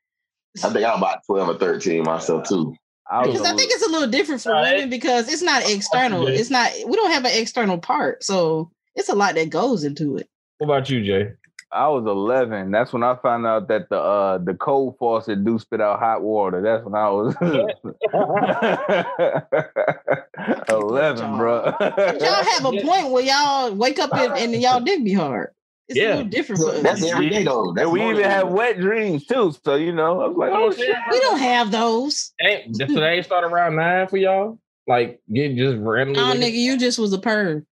[0.64, 2.76] I think I'm about twelve or thirteen myself too.
[3.10, 5.70] I was Because I think it's a little different for Uh, women because it's not
[5.70, 6.28] external.
[6.28, 6.36] Jay.
[6.36, 8.24] It's not we don't have an external part.
[8.24, 10.30] So it's a lot that goes into it.
[10.60, 11.32] What about you, Jay?
[11.72, 12.72] I was 11.
[12.72, 16.22] That's when I found out that the uh the cold faucet do spit out hot
[16.22, 16.62] water.
[16.62, 17.36] That's when I was
[20.70, 21.64] 11, bro.
[21.80, 25.52] Y'all have a point where y'all wake up and, and y'all dick be hard.
[25.90, 26.10] It's a Yeah.
[26.12, 27.74] little different for That's every day though.
[27.74, 29.54] That's and we even have wet dreams too.
[29.64, 30.96] So you know, I was like, oh shit.
[31.12, 32.32] We don't have those.
[32.42, 34.60] Ain't, so they ain't start around nine for y'all?
[34.88, 36.22] Like get just randomly.
[36.22, 37.66] Oh, nigga, you just was a perv.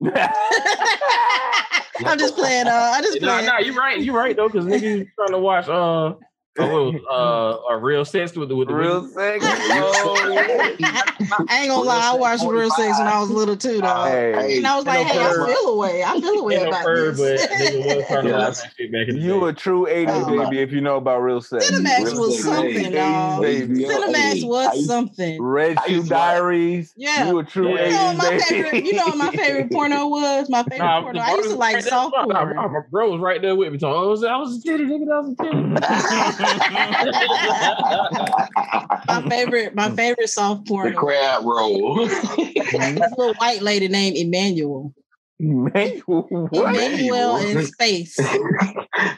[2.06, 2.68] I'm just playing.
[2.68, 3.46] Uh, I just Nah, playing.
[3.46, 4.00] nah, you right.
[4.00, 6.14] You right though, because niggas trying to watch uh
[6.60, 9.44] a little uh a real sex with the with the Real sex.
[9.44, 10.76] Oh.
[11.48, 14.04] I ain't gonna lie, I watched Real Sex when I was little too, though.
[14.04, 15.46] Hey, and I was like, no hey, I perv.
[15.46, 16.02] feel away.
[16.02, 17.46] I feel away Ain't no about but this.
[17.46, 19.46] nigga was Yeah, that shit back in the you day.
[19.48, 20.44] a true 80s Oh.
[20.44, 21.70] baby if you know about real sex.
[21.70, 23.42] Cinemax Real was sex, something, dog.
[23.42, 23.84] baby.
[23.84, 25.42] Cinemax was something.
[25.42, 26.92] Red I Shoe used to watch- Diaries.
[26.96, 27.28] Yeah.
[27.28, 27.84] You a true Yeah.
[27.86, 28.42] You know what my baby.
[28.42, 28.84] favorite?
[28.84, 30.48] You know what my favorite porno was?
[30.48, 31.20] My favorite Nah, porno.
[31.20, 32.56] I used to like was right soft porn.
[32.56, 33.78] My bro was right there with me.
[33.82, 35.06] I was, I was a titty, nigga.
[35.06, 36.49] That was a titty.
[39.06, 42.06] My favorite, my favorite soft the crab roll.
[42.06, 44.92] This little white lady named Emmanuelle.
[45.40, 46.74] Emmanuelle, what?
[46.74, 48.18] Emmanuelle in space.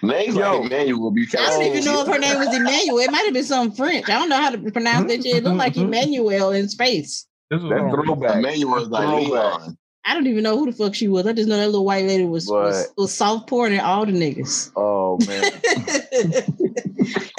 [0.03, 0.61] Names Yo.
[0.61, 3.05] like Emmanuelle will be I don't even know if her name was Emmanuelle.
[3.05, 4.09] It might have been some French.
[4.09, 5.37] I don't know how to pronounce that shit.
[5.37, 5.93] It looked like mm-hmm.
[5.93, 7.27] Emmanuelle in space.
[7.51, 8.37] This was That's throwback.
[8.37, 9.61] Emmanuelle is like Throwback.
[9.61, 9.79] Leon.
[10.05, 11.27] I don't even know who the fuck she was.
[11.27, 14.05] I just know that little white lady was was, But- was soft pouring at all
[14.05, 14.73] the niggas.
[14.77, 15.43] Oh man,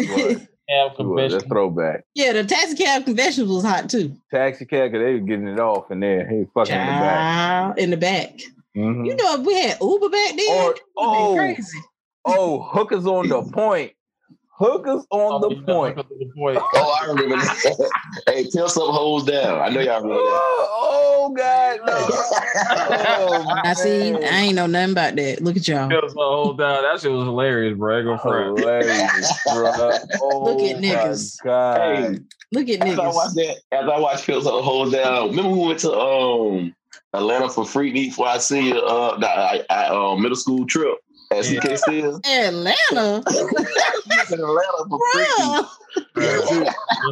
[0.10, 0.48] What?
[0.70, 0.96] Cab What?
[0.96, 1.38] convention.
[1.40, 2.06] that's throwback.
[2.16, 4.16] yeah, the Taxicab Confessions was hot too.
[4.32, 6.28] Taxi cab, cause they were getting it off in there.
[6.30, 7.78] He was fucking in the back.
[7.78, 8.40] In the back.
[8.76, 9.06] Mhm.
[9.06, 11.36] You know, if we had Uber back then, Or- it would've been oh.
[11.38, 11.80] crazy.
[12.26, 13.92] Oh, hookers on the point.
[14.56, 15.98] Hookers on the Oh, you know, point.
[15.98, 16.62] hook up to the point.
[16.74, 17.92] Oh, I remember that.
[18.28, 19.60] hey, tell some hoes down.
[19.60, 20.30] I know y'all remember that.
[20.32, 22.24] Oh, oh God, no.
[22.76, 24.14] Oh, I see.
[24.14, 25.42] I ain't know nothing about that.
[25.42, 25.92] Look at y'all.
[25.92, 26.84] It was a whole down.
[26.84, 27.96] That shit was hilarious, bro.
[27.96, 28.44] I ain't gonna.
[28.46, 29.72] Hilarious, bro.
[30.22, 31.44] Oh, Look at my niggas.
[31.44, 31.78] God.
[31.82, 32.20] Hey,
[32.52, 33.56] Look at after I watched niggas.
[33.72, 36.76] that, after I watched Phil's hold down, remember we went to um
[37.14, 40.98] Atlanta for Freaknik for I see you uh the I, I, uh, middle school trip
[41.38, 41.60] at Yeah.
[41.60, 42.20] CK Steel.
[42.26, 45.68] Atlanta, We in Atlanta for Freaknik.
[46.16, 46.40] Bruh.
[46.48, 46.66] So,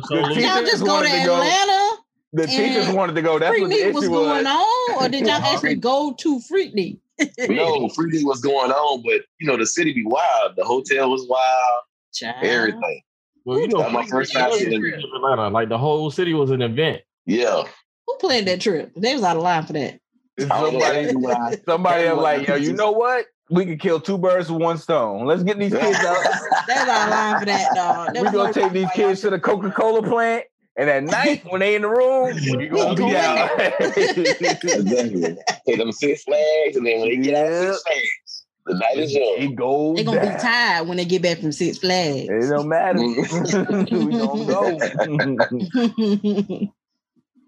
[0.09, 1.97] The Luke, teacher- Y'all just go to wanted to go- Atlanta.
[2.33, 3.39] The teachers wanted to go.
[3.39, 4.45] That's Freak what the Meet was going was.
[4.45, 6.97] on, or did y'all actually go to Freaknik?
[7.19, 10.55] No, Freaknik was going on, but you know the city be wild.
[10.55, 11.81] The hotel was wild.
[12.13, 12.35] Child.
[12.43, 13.01] Everything.
[13.45, 14.73] well, you know, my first time seeing.
[15.15, 17.01] Atlanta, like the whole city was an event.
[17.25, 17.63] Yeah.
[18.07, 18.91] Who planned that trip?
[18.95, 19.99] They was out of line for that.
[20.37, 20.79] And I don't know.
[21.11, 23.25] Somebody, somebody was like, yo, you know what?
[23.51, 25.25] We can kill two birds with one stone.
[25.25, 26.17] Let's get these kids out.
[26.67, 28.15] They was out of line for that, dog.
[28.15, 30.45] We're gonna no take these kids to the Coca-Cola plant.
[30.77, 33.49] And at night, when they in the room, we gonna be out.
[33.59, 35.37] exactly.
[35.67, 38.97] Take them Six Flags, and then when they get out of Six Flags, the night
[38.99, 39.35] is young.
[39.37, 40.33] It goes They gonna down.
[40.35, 42.29] be tired when they get back from Six Flags.
[42.29, 42.99] It don't matter.
[42.99, 44.79] we gonna go.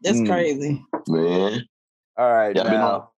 [0.03, 0.27] That's Mm.
[0.27, 0.83] crazy.
[1.07, 1.61] Man.
[2.17, 3.11] All right, Yeah, been now.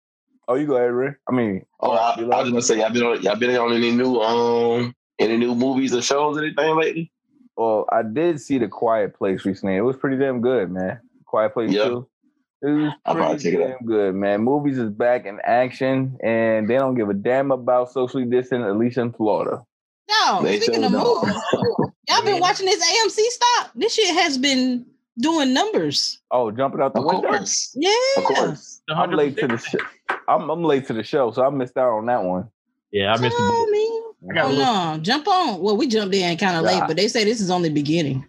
[0.47, 1.11] On- Oh, you go ahead, Ray.
[1.27, 3.55] I mean, Oh, I, you I love was gonna say y'all been on y'all been
[3.55, 7.11] on any new um any new movies or shows or anything lately?
[7.57, 9.75] Well, I did see the Quiet Place recently.
[9.77, 10.99] It was pretty damn good, man.
[11.25, 11.85] Quiet Place Yeah.
[11.85, 12.07] too.
[12.61, 14.41] It was pretty check it damn good, man.
[14.41, 18.75] Movies is back in action, and they don't give a damn about socially distant, at
[18.77, 19.63] least in Florida.
[20.09, 21.25] No, They speaking sure of don't.
[21.27, 21.41] movies,
[22.09, 23.71] y'all been watching this AMC stop.
[23.75, 24.85] This shit has been
[25.19, 26.21] doing numbers.
[26.31, 27.27] Oh, jumping out the Of window.
[27.29, 27.71] course.
[27.75, 27.89] Yeah.
[28.17, 28.81] Of course.
[28.89, 29.79] I'm late to the show.
[30.27, 32.47] I'm, I'm late to the show, so I missed out on that one.
[32.91, 34.01] Yeah, I missed Tell the me.
[34.29, 35.59] I got Oh little, no, jump on.
[35.61, 38.25] Well, we jumped in kind of late, but they say this is only beginning.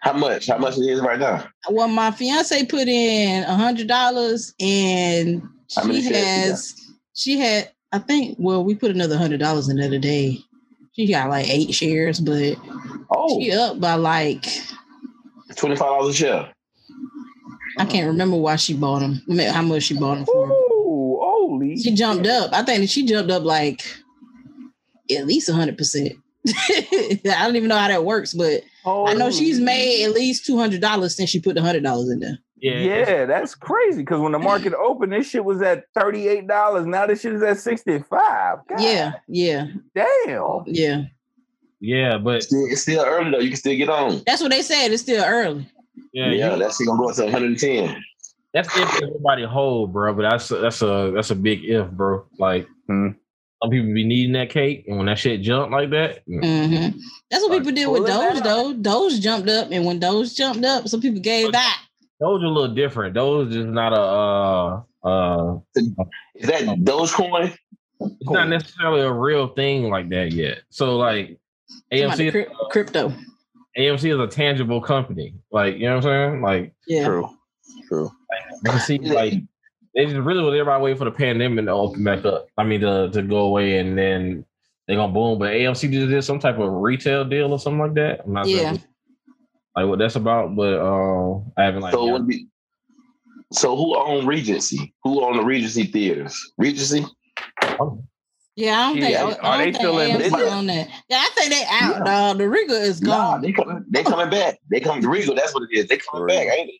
[0.00, 0.48] How much?
[0.48, 1.46] How much it is right now?
[1.70, 6.74] Well, my fiance put in a hundred dollars, and she has.
[7.14, 8.36] She had, I think.
[8.38, 10.38] Well, we put another hundred dollars in the other day.
[10.92, 12.56] She got like eight shares, but
[13.10, 14.44] Oh, she up by like
[15.54, 16.52] $25 a share.
[17.78, 19.22] I can't remember why she bought them.
[19.30, 20.48] I mean, how much she bought them for.
[20.48, 21.76] Ooh, holy!
[21.76, 22.52] She jumped up.
[22.52, 23.82] I think that she jumped up like
[25.10, 26.12] at least hundred percent.
[26.48, 30.58] I don't even know how that works, but I know she's made at least two
[30.58, 32.38] hundred dollars since she put the hundred dollars in there.
[32.56, 34.02] yeah, Yeah, that's crazy.
[34.02, 36.86] Because when the market opened, this shit was at thirty eight dollars.
[36.86, 38.58] Now this shit is at sixty five.
[38.78, 40.64] Yeah, yeah, damn.
[40.66, 41.02] yeah.
[41.80, 43.38] Yeah, but Still, it's still early though.
[43.38, 44.22] You can still get on.
[44.26, 44.92] That's what they said.
[44.92, 45.66] It's still early.
[46.12, 47.96] yeah, Yeah, you- that shit gonna go up to 110.
[48.54, 50.12] that's if everybody hold, bro.
[50.14, 52.24] But that's a, that's a that's a big if, bro.
[52.38, 53.08] Like Hmm.
[53.62, 56.40] some people be needing that cake, and when that shit jump like that, mm,
[56.92, 56.98] hmm
[57.30, 58.72] That's what Like, people did with pulling Doge, though.
[58.74, 61.78] Doge jumped up, and when Doge jumped up, some people gave back.
[62.20, 63.14] those are a little different.
[63.14, 64.00] Those is not a
[65.06, 65.58] uh uh.
[66.34, 67.54] Is that Dogecoin?
[68.00, 70.62] It's not necessarily a real thing like that yet.
[70.70, 71.39] So like Talking about the
[71.92, 73.12] AMC, cryp- crypto.
[73.78, 75.34] AMC is a tangible company.
[75.52, 76.42] Like you know what I'm saying?
[76.42, 77.04] Like Yeah.
[77.06, 77.30] True.
[77.88, 78.10] True.
[78.64, 79.34] you see like
[79.94, 82.46] they just really was everybody waiting for the pandemic to open back up.
[82.58, 84.44] I mean to to go away and then
[84.86, 85.38] they're gonna boom.
[85.38, 88.20] But AMC just did some type of retail deal or something like that.
[88.24, 88.72] I'm not Yeah.
[88.72, 88.82] sure
[89.76, 92.48] like what that's about, but uh, I haven't like So would be.
[93.52, 94.92] So who own Regency?
[95.04, 96.52] Who own the Regency theaters?
[96.58, 97.04] Regency?
[98.60, 99.12] Yeah, I don't think.
[99.12, 100.52] Yeah, I are oh, they don't still in think AMC business?
[100.52, 100.88] on that.
[101.08, 102.04] Yeah, I think they out, Yeah.
[102.04, 102.38] dog.
[102.38, 103.42] The Regal is Nah, gone.
[103.42, 103.84] they coming.
[103.88, 104.58] They coming back.
[104.70, 105.34] They coming to Regal.
[105.34, 105.88] That's what it is.
[105.88, 106.74] They coming back, ain't it?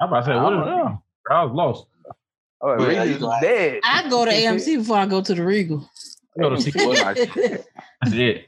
[0.00, 0.68] I'm about to say I what don't is.
[0.68, 0.96] Uh-huh.
[1.30, 1.86] I was lost.
[2.62, 3.80] Oh, Yeah, uh, Regis you dead.
[3.84, 5.88] I go to AMC before I go to the Regal.
[6.36, 7.66] I go to see Well, not shit.
[8.02, 8.46] that's it.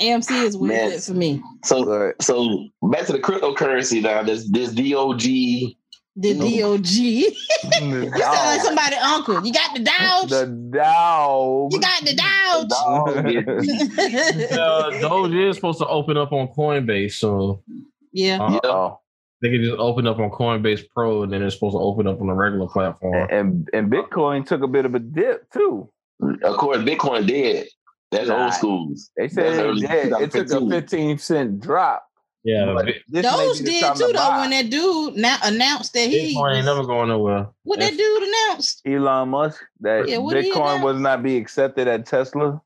[0.00, 0.92] AMC is where Man.
[0.92, 1.42] it's for me.
[1.64, 4.22] So so back to the cryptocurrency now.
[4.22, 5.76] This this DOG.
[6.16, 6.86] The DOG.
[6.90, 7.30] you
[7.70, 9.44] the sound like somebody uncle.
[9.44, 10.30] You got the Dodge.
[10.30, 11.72] The dog.
[11.72, 12.68] you got the Dodge.
[12.68, 17.62] Dog, Uh, Doge is supposed to open up on Coinbase, so
[18.12, 18.38] yeah.
[18.40, 19.00] uh, Oh,
[19.42, 22.20] They can just open up on Coinbase Pro, and then it's supposed to open up
[22.20, 23.28] on a regular platform.
[23.32, 25.90] And and Bitcoin took a bit of a dip too.
[26.44, 27.66] Of course, Bitcoin did.
[28.12, 28.44] That's Nah.
[28.44, 29.10] old schools.
[29.16, 29.82] They said it,
[30.22, 32.06] it took a 15 cent drop.
[32.44, 34.40] Yeah, But Bit- this may Those did time to too though buy.
[34.40, 37.48] when that dude now announced that he Bitcoin ain't never going nowhere.
[37.62, 38.82] what that dude announced.
[38.86, 40.84] Elon Musk that Yeah, what did he Bitcoin announce?
[40.84, 42.60] was not be accepted at Tesla.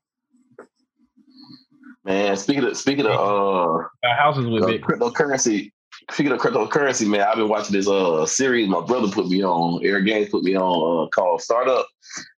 [2.05, 4.81] Man, speaking of speaking of uh, Got houses with uh, Bitcoin.
[4.81, 5.71] cryptocurrency,
[6.11, 9.83] speaking of cryptocurrency, man, I've been watching this uh series my brother put me on,
[9.85, 11.85] Eric Gaines put me on, uh, called Startup.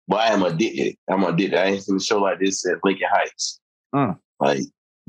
[0.08, 0.96] But I am addicted.
[1.08, 1.58] I'm addicted.
[1.58, 3.60] I ain't seen a show like this at Lincoln Heights.
[3.94, 4.18] Mm.
[4.40, 4.60] Like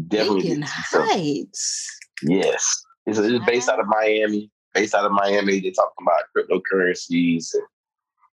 [0.08, 0.42] definitely.
[0.50, 0.86] Lincoln addicted.
[0.90, 1.98] So, Heights.
[2.24, 4.50] Yes, it's, it's based out of Miami.
[4.74, 7.64] Based out of Miami, they're talking about cryptocurrencies and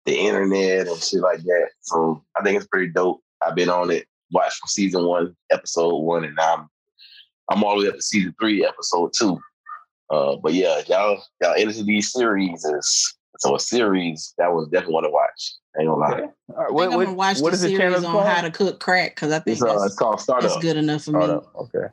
[0.06, 1.70] the internet and shit like that.
[1.82, 3.22] So I think it's pretty dope.
[3.46, 6.70] I've been on it, watched from season one, episode one, and now I'm
[7.50, 9.40] I'm all the way up to season three, episode two.
[10.10, 14.94] Uh, but yeah, y'all y'all into these series is so a series that was definitely
[14.94, 15.54] one to watch.
[15.80, 16.12] Ain't gonna lie.
[16.12, 16.22] Okay.
[16.22, 18.12] All right, I think what, I'm gonna watch what the is the series channel on
[18.12, 18.28] called?
[18.28, 21.04] how to cook crack because I think It's uh, that's, it's called that's good enough
[21.04, 21.26] for me.
[21.26, 21.88] Okay.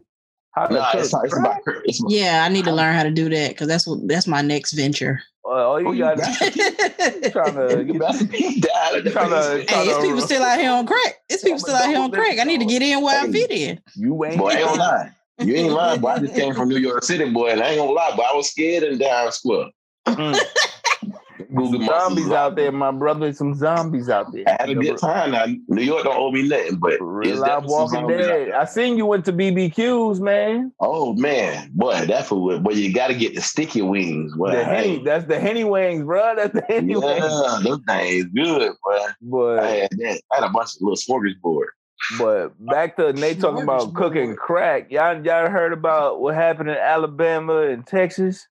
[0.53, 3.03] How to Nah, cook it's, not, it's about it's, Yeah, I need to learn how
[3.05, 5.23] to do that because that's what that's my next venture.
[5.45, 8.95] Uh, all you Oh, you got got is trying to You about to be died
[8.99, 11.15] in the Hey, it's Tryna- people still out here on crack.
[11.29, 12.39] It's people still out here on crack.
[12.39, 13.33] I need to get in where I Hey.
[13.33, 13.81] fit in.
[13.97, 15.17] you ain't Boy, ain't gonna.
[15.39, 16.09] You ain't lying, boy.
[16.09, 18.35] I just came from New York City, boy, and I ain't gonna lie, but I
[18.37, 19.67] was scared and down square.
[20.07, 20.39] Mm.
[21.55, 22.39] Google zombies live.
[22.39, 23.33] out there, my brother.
[23.33, 24.45] Some zombies out there.
[24.47, 25.33] I had a good time.
[25.33, 28.53] Now, New York don't owe me nothing, but Real life Walking Dead.
[28.53, 30.73] I seen you went to BBQs, man.
[30.81, 32.59] Oh man, boy, that fool.
[32.61, 34.35] Boy, you got to get the sticky wings.
[34.35, 36.35] Boy, the henny, Hey, that's the henny wings, bro.
[36.37, 37.25] That's the henny wings.
[37.25, 38.73] yeah, those things good,
[39.21, 39.59] boy.
[39.59, 40.21] I had that.
[40.31, 41.67] I had a bunch of little smorgasbord.
[42.19, 44.91] but back to Nate talking about cooking crack.
[44.91, 48.47] Y'all y'all heard about what happened in Alabama and Texas?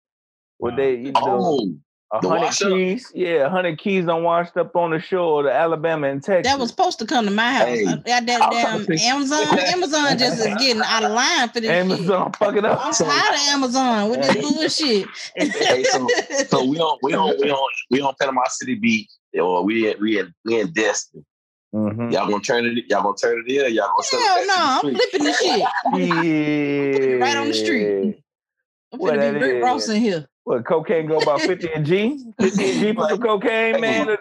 [0.58, 1.06] Where they mm.
[1.08, 1.76] you know, Oh,
[2.14, 2.70] a the hundred wash up?
[2.72, 6.52] keys, yeah, a hundred keys on washed up on the shore of Alabama and Texas.
[6.52, 7.68] That was supposed to come to my house.
[7.68, 9.60] Hey, I got that damn think- Amazon.
[9.60, 11.72] Amazon just is getting out of line for this shit.
[11.72, 12.80] Amazon fucking up.
[12.86, 15.08] I'm tired of Amazon with this bullshit.
[15.36, 16.08] Hey, so-
[16.48, 20.00] so we on we on we on we on Panama City Beach, or we in
[20.02, 21.26] we in we in Destin.
[21.74, 22.12] Mhm.
[22.12, 22.84] Y'all gonna turn it?
[22.90, 23.74] Y'all gonna turn it in?
[23.74, 25.10] Y'all gonna sell it Hell no, I'm the street?
[25.12, 25.62] flipping the shit.
[27.22, 27.26] Yeah.
[27.26, 28.21] Right on the street.
[28.94, 29.64] I'm What finna that be Rick is?
[29.64, 30.28] Ross in here.
[30.44, 32.20] What cocaine go about 50 a G?
[32.42, 34.18] 50 a G for some cocaine, man.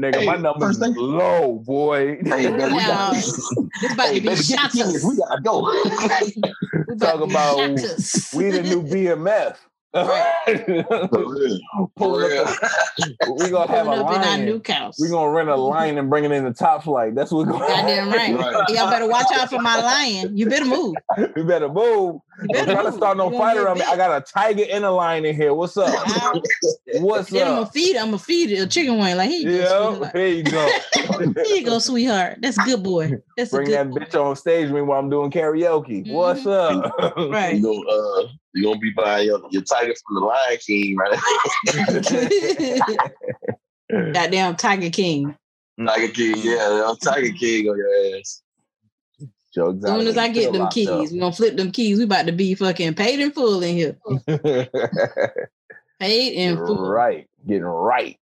[0.00, 2.18] Nigga, my number's thing- low, boy.
[2.22, 4.80] Hey, baby, we got It's about Hey, to be baby, get the keys.
[4.82, 5.04] shotters.
[5.04, 5.62] We gotta go.
[6.88, 8.30] We about Talk about shotters.
[8.34, 9.56] we the new BMF.
[9.96, 11.90] For real.
[11.96, 12.46] For real.
[13.38, 14.98] we gonna have a Pulling up in our new house.
[15.00, 17.14] We gonna rent a lion and bring it in the top flight.
[17.14, 18.34] That's what we're gonna Goddamn right.
[18.34, 18.68] Right.
[18.70, 20.36] Y'all better watch out for my lion.
[20.36, 20.96] You better move.
[21.34, 22.20] We better move.
[22.42, 22.96] You Don't better try to move.
[22.98, 23.84] start no You gonna fighter get on me.
[23.88, 25.54] I got a tiger and a lion in here.
[25.54, 25.94] What's up?
[26.06, 26.42] Ow.
[27.00, 27.72] What's Then I'm gonna up?
[27.72, 27.96] feed.
[27.96, 29.16] I'm gonna feed it a chicken wing.
[29.16, 30.16] Like here you go, Yeah, sweetheart.
[30.16, 30.70] here you go.
[31.44, 32.38] Here you go, sweetheart.
[32.40, 33.12] That's a good boy.
[33.36, 33.98] That's a Bring good that boy.
[33.98, 36.10] bitch on stage with me while I'm doing karaoke.
[36.12, 36.94] What's up?
[37.30, 37.56] Right.
[37.56, 41.18] You gonna uh you gonna be buying your, your tiger from the Lion King, right?
[44.14, 45.36] Goddamn Tiger King.
[45.84, 48.42] Tiger King, yeah, Tiger King on your ass.
[49.54, 51.98] Joe As soon as I get them keys, we gonna flip them keys.
[51.98, 53.98] We about to be fucking paid in full in here.
[55.98, 56.90] Paid in full.
[56.90, 58.18] right, getting right.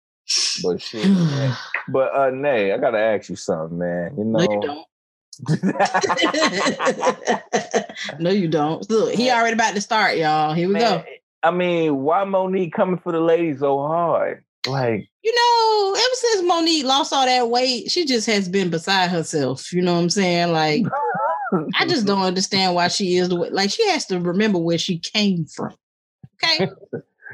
[0.61, 1.57] But shit, man.
[1.89, 4.17] but uh, Nay, I gotta ask you something, man.
[4.19, 4.87] You know, No, you don't.
[8.19, 8.89] no, you don't.
[8.91, 10.55] Look, he already about to start, y'all.
[10.55, 11.05] Here we Man, go.
[11.43, 14.45] I mean, why Mo'Nique coming for the ladies so hard?
[14.67, 19.11] Like, You know, ever since Mo'Nique lost all that weight, she just has been beside
[19.11, 19.73] herself.
[19.73, 20.53] You know what I'm saying?
[20.53, 20.85] Like,
[21.79, 23.51] I just don't understand why she is the way.
[23.51, 25.75] Like, she has to remember where she came from.
[26.45, 26.69] Okay.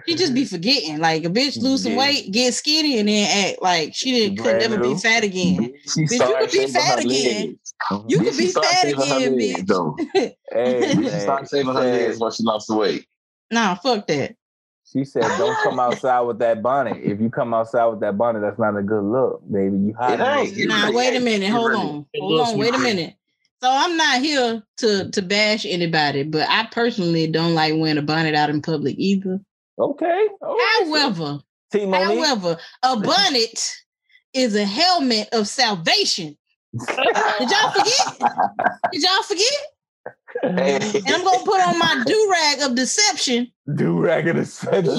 [0.07, 0.99] She just be forgetting.
[0.99, 1.99] Like a bitch lose some Yeah.
[1.99, 5.75] weight, get skinny, and then act like she didn't could never be fat again.
[5.87, 7.59] She you could be fat again.
[7.91, 8.05] Legs.
[8.09, 9.67] You Bitch, could be started fat shaving her again, legs, bitch.
[9.67, 9.97] though.
[10.13, 13.07] hey, Bitch, she man, started shaving her she legs said- she lost the weight.
[13.51, 14.35] Nah, fuck that.
[14.93, 15.61] She said, "Don't ah!
[15.65, 17.03] come outside with that bonnet.
[17.03, 19.77] If you come outside with that bonnet, that's not a good look, baby.
[19.79, 20.21] You hide.
[20.21, 20.57] It ain't.
[20.59, 21.51] It Nah, wait a minute.
[21.51, 22.07] Hold on.
[22.17, 22.59] Hold looks on.
[22.59, 23.15] Wait a minute.
[23.63, 28.03] So I'm not here to to bash anybody, but I personally don't like wearing a
[28.03, 29.41] bonnet out in public either.
[29.79, 30.29] Okay.
[30.43, 30.85] okay.
[30.85, 31.41] However,
[31.73, 32.05] Team Mo'Nique.
[32.25, 33.77] however, a bonnet
[34.35, 36.37] is a helmet of salvation.
[36.79, 38.19] Did y'all forget?
[38.93, 39.59] Did y'all forget?
[40.43, 40.77] Hey.
[40.99, 44.85] And I'm gonna put on my do rag of deception Do rag of deception.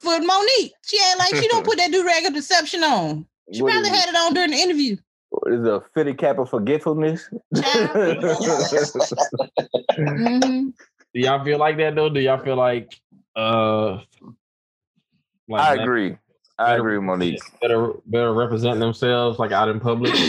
[0.00, 0.72] for Mo'Nique.
[0.86, 3.26] She act like she don't put that do rag of deception on.
[3.52, 4.96] She What probably had it on during the interview.
[5.28, 7.28] What is a fitted cap of forgetfulness?
[9.98, 10.72] Mhm.
[11.12, 12.08] Do y'all feel like that though?
[12.08, 12.94] Do y'all feel like
[13.36, 13.98] uh
[15.48, 16.16] like I black agree.
[16.60, 17.38] I agree, with Mo'Nique.
[17.60, 20.12] better better represent themselves like out in public?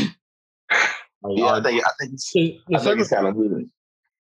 [1.24, 3.70] Like, Yeah, I think I think it's, the, I think it's kind of good.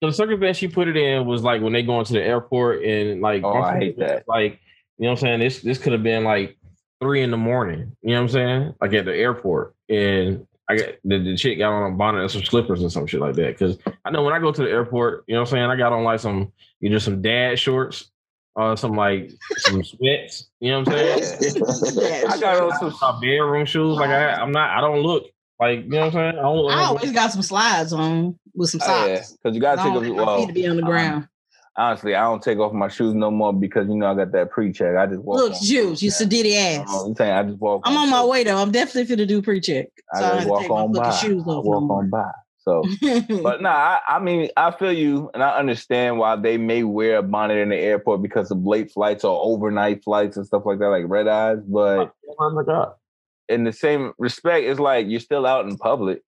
[0.02, 3.22] the circumstance she put it in was like when they go into the airport and
[3.22, 4.26] like Oh, I hate that.
[4.28, 4.60] like
[5.00, 6.58] you know what I'm saying this this could have been like
[7.02, 10.76] three in the morning you know what I'm saying like at the airport and I
[10.76, 13.34] got the, the chick got on a bonnet and some slippers and some shit like
[13.34, 15.70] that because I know when I go to the airport you know what I'm saying
[15.72, 18.11] I got on like some you know some dad shorts
[18.56, 22.94] uh some like some sweats you know what I'm saying I got on some.
[23.02, 25.26] my bedroom shoes like I I'm not I don't look
[25.60, 27.94] like you know what I'm saying I don't look I like always got some slides
[27.94, 30.38] on with some Oh, yeah, because you gotta take don't a want well.
[30.40, 31.28] feet to be on the um, ground.
[31.78, 34.52] Honestly, I don't take off my shoes no more because you know I got that
[34.52, 34.98] pre-check.
[34.98, 35.38] I just walk.
[35.38, 36.14] Look, on shoes, you Yeah.
[36.28, 36.88] sedity You ass.
[36.92, 37.84] know I'm saying I just walk.
[37.86, 38.58] I'm on my way though.
[38.58, 39.88] I'm definitely finna do pre-check.
[40.14, 41.16] I So I, just have to walk take my on fucking by.
[41.18, 41.66] shoes I off.
[41.66, 42.32] walk no on by.
[42.64, 42.84] So,
[43.44, 47.18] but nah, I, I mean, I feel you, and I understand why they may wear
[47.18, 50.80] a bonnet in the airport because of late flights or overnight flights and stuff like
[50.80, 51.60] that, like red eyes.
[51.68, 52.94] But oh my god
[53.52, 56.22] in the same respect, it's like you're still out in public.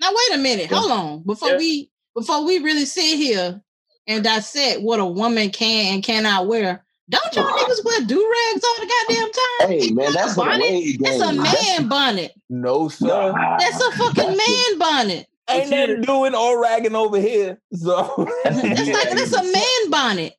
[0.00, 0.70] Now wait a minute.
[0.70, 1.22] Hold on.
[1.22, 1.58] Before Yeah.
[1.58, 3.62] we before we really sit here
[4.06, 8.64] and dissect what a woman can and cannot wear, don't y'all niggas wear do rags
[8.64, 9.70] all the goddamn time?
[9.70, 10.60] Hey man, that's the bonnet.
[10.62, 12.32] It's a man bonnet.
[12.50, 13.32] No, sir.
[13.58, 15.26] That's a fucking man bonnet.
[15.48, 17.60] Ain't nothing doing or ragging over here.
[17.72, 20.34] So It's like that's a man bonnet.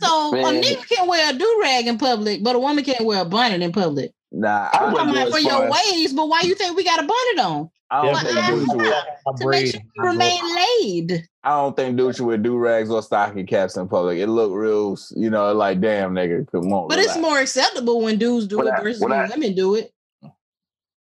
[0.00, 3.22] So a nigga can wear a do rag in public, but a woman can't wear
[3.22, 4.12] a bonnet in public.
[4.32, 6.54] nah, I I, wouldn't Come go on as for your far as- but why you
[6.56, 7.70] think we got a bonnet on?
[7.90, 11.28] I don't Yeah, think I- dudes wear, To make braid sure you remain laid.
[11.44, 14.18] I don't think dudes should wear do rags or stocking caps in public.
[14.18, 16.88] It look real, you know, like damn nigga, come on.
[16.88, 19.54] But it's more acceptable when dudes do When it I- versus when when I- women
[19.54, 19.92] do it.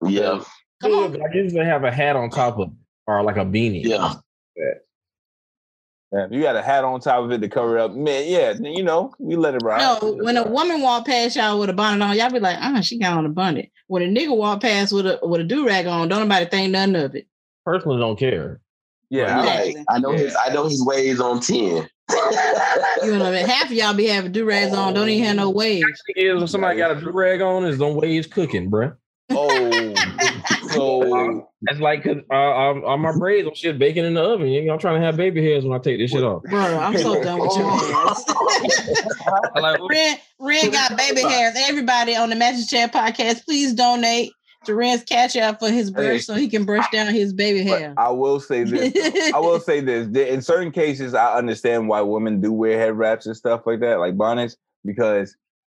[0.05, 0.43] Yeah,
[0.85, 1.21] Come on.
[1.21, 2.71] I usually have a hat on top of
[3.07, 3.83] or like a beanie.
[3.83, 4.13] yeah.
[6.13, 7.91] Yeah, you got a hat on top of it to cover it up.
[7.93, 9.79] Man, yeah, you know, we let it ride.
[10.01, 12.79] No, when a woman walk past y'all with a bonnet on, y'all be like, ah,
[12.81, 13.69] she got on a bonnet.
[13.87, 16.71] When a nigga walk past with a with a do rag on, don't nobody think
[16.71, 17.27] nothing of it.
[17.65, 18.61] Personally, don't care.
[19.09, 19.75] yeah, I- Exactly.
[19.75, 21.57] Like, I know his I know his waves on ten.
[21.57, 23.45] You know, what I mean?
[23.47, 26.01] half of y'all be having do rags on, don't even have no waves.
[26.15, 28.95] Is when somebody got a do rag on, is them waves cooking, bruh.
[29.31, 29.93] Oh,
[30.71, 34.47] so That's like 'cause, uh, I'm, on my braids, I'm shit baking in the oven.
[34.47, 36.43] You know, I'm trying to have baby hairs when I take this shit off.
[36.43, 38.23] Bro, I'm so done with your ass.
[39.55, 41.55] Like, Ren, Ren got baby hairs.
[41.67, 44.31] Everybody on the Magic Chat podcast, please donate
[44.65, 46.17] to Ren's catch up for his brush Hey.
[46.19, 47.93] so he can brush down his baby but hair.
[47.97, 49.31] I will say this.
[49.33, 50.07] I will say this.
[50.07, 53.99] In certain cases, I understand why women do wear head wraps and stuff like that,
[53.99, 55.35] like bonnets, because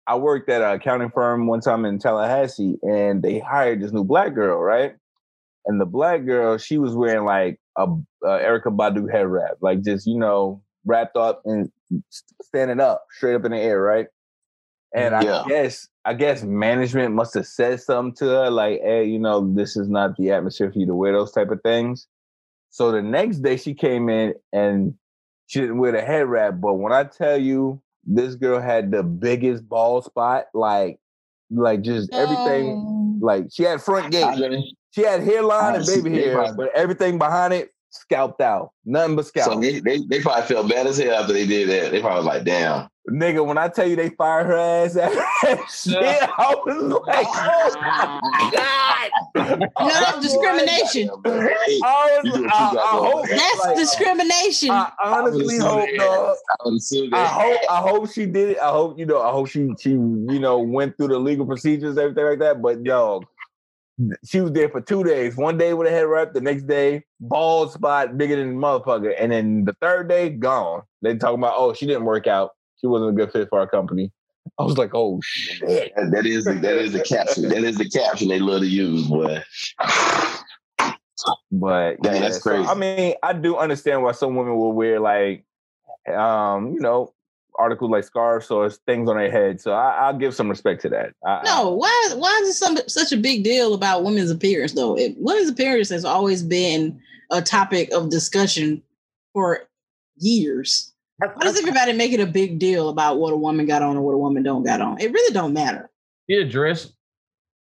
[0.08, 4.04] I worked at an accounting firm one time in Tallahassee, and they hired this new
[4.04, 4.96] black girl, right?
[5.66, 9.82] And the black girl, she was wearing like a, a Erykah Badu head wrap, like
[9.84, 11.72] just you know wrapped up and
[12.42, 14.08] standing up, straight up in the air, right?
[14.94, 15.42] And Yeah.
[15.42, 19.54] I guess I guess management must have said something to her, like, "Hey, you know,
[19.54, 22.08] this is not the atmosphere for you to wear those type of things."
[22.70, 24.96] So the next day she came in and
[25.48, 29.04] she didn't wear the head wrap, but when I tell you this girl had the
[29.04, 30.98] biggest ball spot, like,
[31.50, 33.18] like just everything, Oh.
[33.22, 37.18] like she had front gate, she had hairline and baby they hair, probably- but everything
[37.18, 39.54] behind it scalped out, nothing but scalp.
[39.54, 41.92] So they, they they probably felt bad as hell after they did that.
[41.92, 42.88] They probably was like, damn.
[43.10, 47.28] Nigga, when I tell you they fired her ass after that shit, I was like,
[47.30, 48.96] oh my god.
[49.36, 51.10] You know, that's discrimination.
[51.10, 54.72] I, was, do a I, two-guy I hope That's like, discrimination.
[54.72, 56.36] I honestly hope, dog.
[57.14, 58.60] I I hope I hope she did it.
[58.60, 59.22] I hope you know.
[59.22, 62.60] I hope she she you know went through the legal procedures, everything like that.
[62.60, 63.26] But dog,
[64.26, 65.36] she was there for two days.
[65.36, 69.14] One day with a head wrap, the next day bald spot bigger than the motherfucker,
[69.20, 70.82] and then the third day gone.
[71.04, 72.52] They talking about oh she didn't work out.
[72.86, 74.12] She wasn't a good fit for our company.
[74.60, 75.92] I was like oh shit.
[75.96, 77.50] That- that is the, that is the caption.
[77.50, 79.42] That is the caption they love to use, boy.
[81.52, 82.68] But Dang, yeah, that's so, crazy.
[82.68, 85.46] I mean, I do understand why some women will wear like,
[86.14, 87.12] um, you know,
[87.58, 89.60] articles like scarves or things on their head.
[89.62, 91.14] So I, I'll give some respect to that.
[91.26, 94.96] I, no, why why is it some, such a big deal about women's appearance though?
[94.96, 98.84] It, women's appearance has always been a topic of discussion
[99.34, 99.68] for
[100.18, 100.92] years.
[101.18, 104.02] Why does everybody make it a big deal about what a woman got on or
[104.02, 105.00] what a woman don't got on?
[105.00, 105.90] It really don't matter.
[106.30, 106.94] she addressed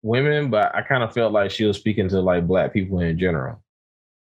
[0.01, 3.17] women, but I kind of felt like she was speaking to like black people in
[3.17, 3.61] general.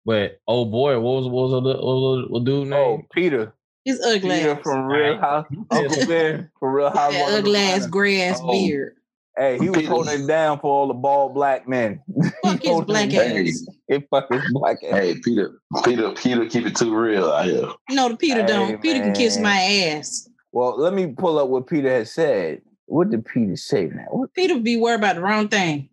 [0.06, 3.02] But oh boy, what was what was the what was the dude oh.
[3.14, 3.54] Peter,
[3.86, 7.14] He's ugly Peter from Real House, Uncle Ben from Real House.
[7.14, 8.52] that ugly ass gray ass Oh.
[8.52, 8.95] beard.
[9.38, 12.02] Hey, he was holding it down for all the bald black men.
[12.44, 13.48] Fuck his holding black it down.
[13.48, 13.68] ass.
[13.88, 14.94] He fuck his black ass.
[14.94, 17.68] Hey, Peter, Peter, Peter, keep it too real out here.
[17.90, 18.82] No, the Peter Hey, don't.
[18.82, 20.30] Peter can kiss my ass.
[20.54, 22.62] Well, let me pull up what Peter has said.
[22.86, 24.06] What did Peter say now?
[24.10, 24.34] What?
[24.34, 25.90] Peter be worried about the wrong thing.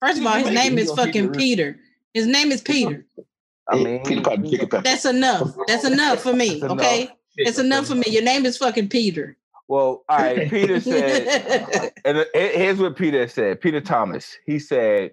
[0.00, 1.32] First of all, his name is fucking.
[1.32, 1.78] Peter.
[2.14, 3.04] His name is Peter.
[3.68, 4.82] I mean, Peter Piper, chicken pepper.
[4.82, 5.54] That's enough.
[5.66, 6.48] That's enough for me.
[6.60, 6.78] That's enough.
[6.78, 8.04] Okay, it's enough for me.
[8.06, 9.36] Your name is fucking Peter.
[9.68, 10.48] Well, all right.
[10.50, 13.60] Peter said, and uh, here's what Peter said.
[13.60, 14.36] Peter Thomas.
[14.46, 15.12] He said,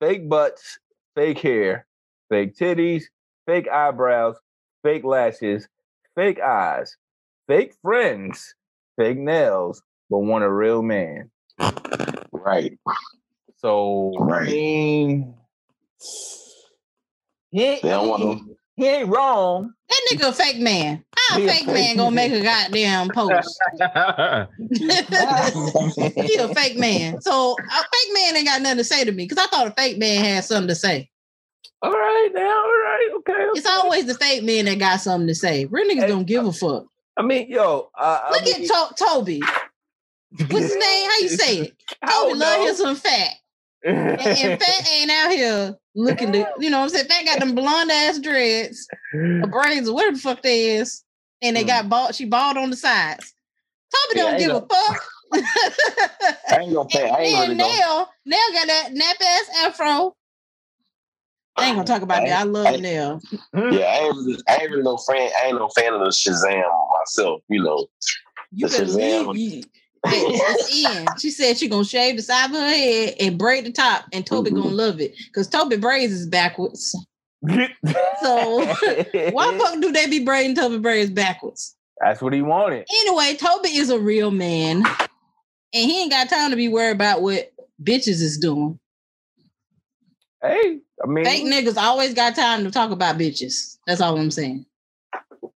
[0.00, 0.78] fake butts,
[1.14, 1.86] fake hair,
[2.30, 3.04] fake titties,
[3.46, 4.36] fake eyebrows,
[4.82, 5.68] fake lashes,
[6.14, 6.96] fake eyes,
[7.46, 8.54] fake friends,
[8.98, 11.30] fake nails, but want a real man.
[12.32, 12.78] Right.
[13.58, 14.46] So I Right.
[14.48, 15.34] mean,
[17.50, 18.56] he ain't, They don't want them.
[18.76, 19.72] he ain't wrong.
[19.88, 21.04] That nigga a fake man.
[21.28, 23.58] How a fake man gonna make a goddamn post?
[24.70, 27.20] he a fake man.
[27.20, 29.70] So a fake man ain't got nothing to say to me because I thought a
[29.72, 31.10] fake man had something to say.
[31.82, 33.46] all right, now, all right, okay.
[33.54, 35.66] It's always the fake man that got something to say.
[35.66, 36.86] Real niggas Hey, don't give a fuck.
[37.16, 39.40] I mean, yo, uh, I Look mean, at to- Toby.
[40.36, 41.10] What's his name?
[41.10, 41.74] How you say it?
[42.02, 43.30] I Toby love him some fat.
[43.84, 47.06] And, and fat ain't out here looking to, you know what I'm saying?
[47.06, 51.03] Fat got them blonde ass dreads, or braids, or whatever the fuck they is.
[51.44, 51.66] And they Hmm.
[51.68, 53.34] got bald, she bald on the sides.
[53.92, 54.66] Toby Yeah, don't I give a know.
[54.70, 55.02] fuck.
[56.50, 57.08] I ain't gonna pay.
[57.08, 57.76] I ain't and really gonna.
[57.78, 60.14] Nell, Nell got that nap ass afro.
[61.56, 62.40] I ain't gonna talk about I that.
[62.40, 63.20] I love I- Nell.
[63.52, 63.52] Yeah,
[63.84, 65.30] I ain't really, I ain't really no fan.
[65.42, 66.62] I ain't no fan of the Shazam
[66.98, 67.42] myself.
[67.48, 67.86] You know,
[68.52, 69.36] You the Shazam.
[69.38, 69.62] You,
[70.06, 71.06] it's in.
[71.18, 74.26] She said she gonna shave the side of her head and braid the top, and
[74.26, 74.56] Toby Mhm.
[74.56, 76.94] gonna love it because Toby braids is backwards.
[78.22, 78.64] So
[79.32, 81.76] why fuck do they be braiding Toby braids backwards?
[82.00, 82.86] That's what he wanted.
[83.02, 85.10] Anyway, Toby is a real man, and
[85.90, 88.78] he ain't got time to be worried about what bitches is doing.
[90.42, 93.78] Hey, I mean, Fake niggas always got time to talk about bitches.
[93.86, 94.66] That's all I'm saying.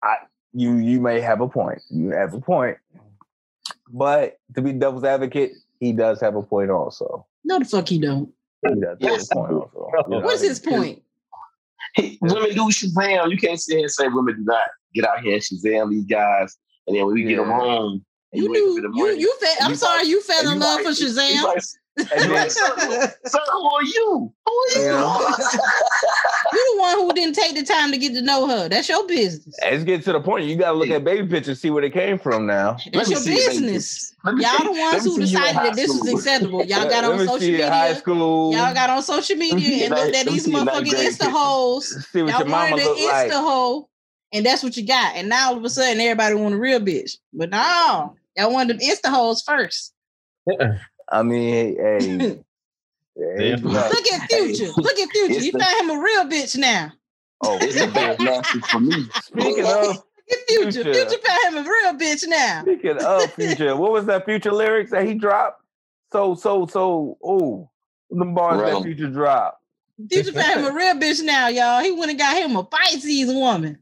[0.03, 0.16] I,
[0.53, 1.82] you you may have a point.
[1.91, 2.78] You have a point.
[3.91, 7.26] But to be devil's advocate, he does have a point also.
[7.45, 8.32] No, the fuck he don't.
[8.66, 9.28] He does Yes.
[9.30, 9.91] have a point also.
[10.09, 10.24] you know?
[10.24, 11.03] What is his point?
[11.95, 13.30] Hey, women do Shazam.
[13.30, 16.05] You can't sit here and say women do not get out here and Shazam these
[16.05, 19.20] guys, and then when we get them home, and You wake up the you morning,
[19.20, 19.55] you fell.
[19.62, 21.62] I'm you sorry, like- you fell in love like- for Shazam.
[21.97, 24.32] Like, And you then- like, sir, sir, who are you?
[24.47, 25.36] Who are you?
[26.53, 28.68] You the one who didn't take the time to get to know her.
[28.68, 29.57] That's your business.
[29.62, 30.45] Let's get to the point.
[30.45, 32.76] You gotta look at baby pictures, see where they came from now.
[32.92, 33.61] That's your see it, baby.
[33.62, 34.14] business.
[34.24, 36.64] Y'all see- the ones who see you in decided that this was acceptable.
[36.64, 38.01] Y'all got on social see you in high media.
[38.01, 38.53] school.
[38.53, 41.92] Y'all got on social media and Let looked at these motherfucking Insta holes.
[41.92, 42.07] hoes.
[42.09, 43.32] see what Y'all your mama look Insta like.
[43.32, 43.88] hoe,
[44.32, 45.16] and that's what you got.
[45.16, 47.16] And now all of a sudden, everybody want a real bitch.
[47.32, 49.92] But no, y'all wanted them Insta holes first.
[51.14, 52.38] I mean, hey, hey,
[53.16, 53.56] Yeah.
[53.62, 54.72] Look at Future.
[54.76, 55.32] Look at Future.
[55.34, 56.92] It's You the- found him a real bitch now.
[57.42, 59.06] oh, It's a bad nasty for me.
[59.22, 60.02] speaking of
[60.48, 60.82] Future.
[60.82, 60.94] Future.
[60.94, 62.62] Future found him a real bitch now.
[62.62, 65.62] speaking of future, what was that future lyrics that he dropped?
[66.12, 67.16] So so so.
[67.22, 67.70] Oh,
[68.10, 68.72] the bars Right.
[68.74, 69.62] that future dropped.
[70.10, 71.82] Future found him a real bitch now, y'all.
[71.84, 73.78] He went and got him a Pisces woman.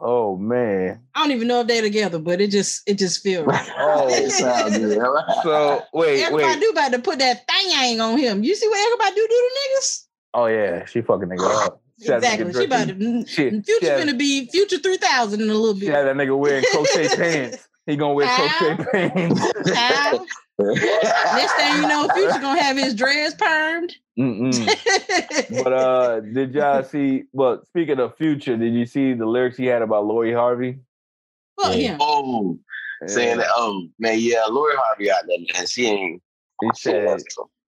[0.00, 1.00] Oh man.
[1.14, 3.68] I don't even know if they're together, but it just it just feels right.
[3.78, 4.08] Oh.
[4.08, 4.98] it sounds good.
[5.42, 6.60] So wait Everybody wait.
[6.60, 8.42] do about to put that thing on him.
[8.44, 10.04] You see what everybody do do to niggas?
[10.34, 11.82] Oh yeah, she fucking nigga up.
[12.00, 12.52] She Exactly.
[12.52, 15.54] She about to mm, Shit, mm, Future she gonna be Future three thousand in a
[15.54, 15.88] little bit.
[15.88, 17.68] had that nigga wearing crochet pants.
[17.86, 18.76] He gonna wear How?
[18.76, 19.70] crochet pants.
[19.74, 20.24] How?
[21.34, 23.92] Next thing you know, Future gonna have his dreads permed.
[25.62, 27.24] But uh, did y'all see?
[27.32, 30.80] Well, speaking of future, did you see the lyrics he had about Lori Harvey?
[31.60, 31.92] Fuck Yeah.
[31.92, 31.98] him.
[32.00, 32.58] oh,
[33.06, 36.22] saying that, oh, man, yeah, Lori Harvey out there, and she ain't.
[36.60, 37.22] He she said,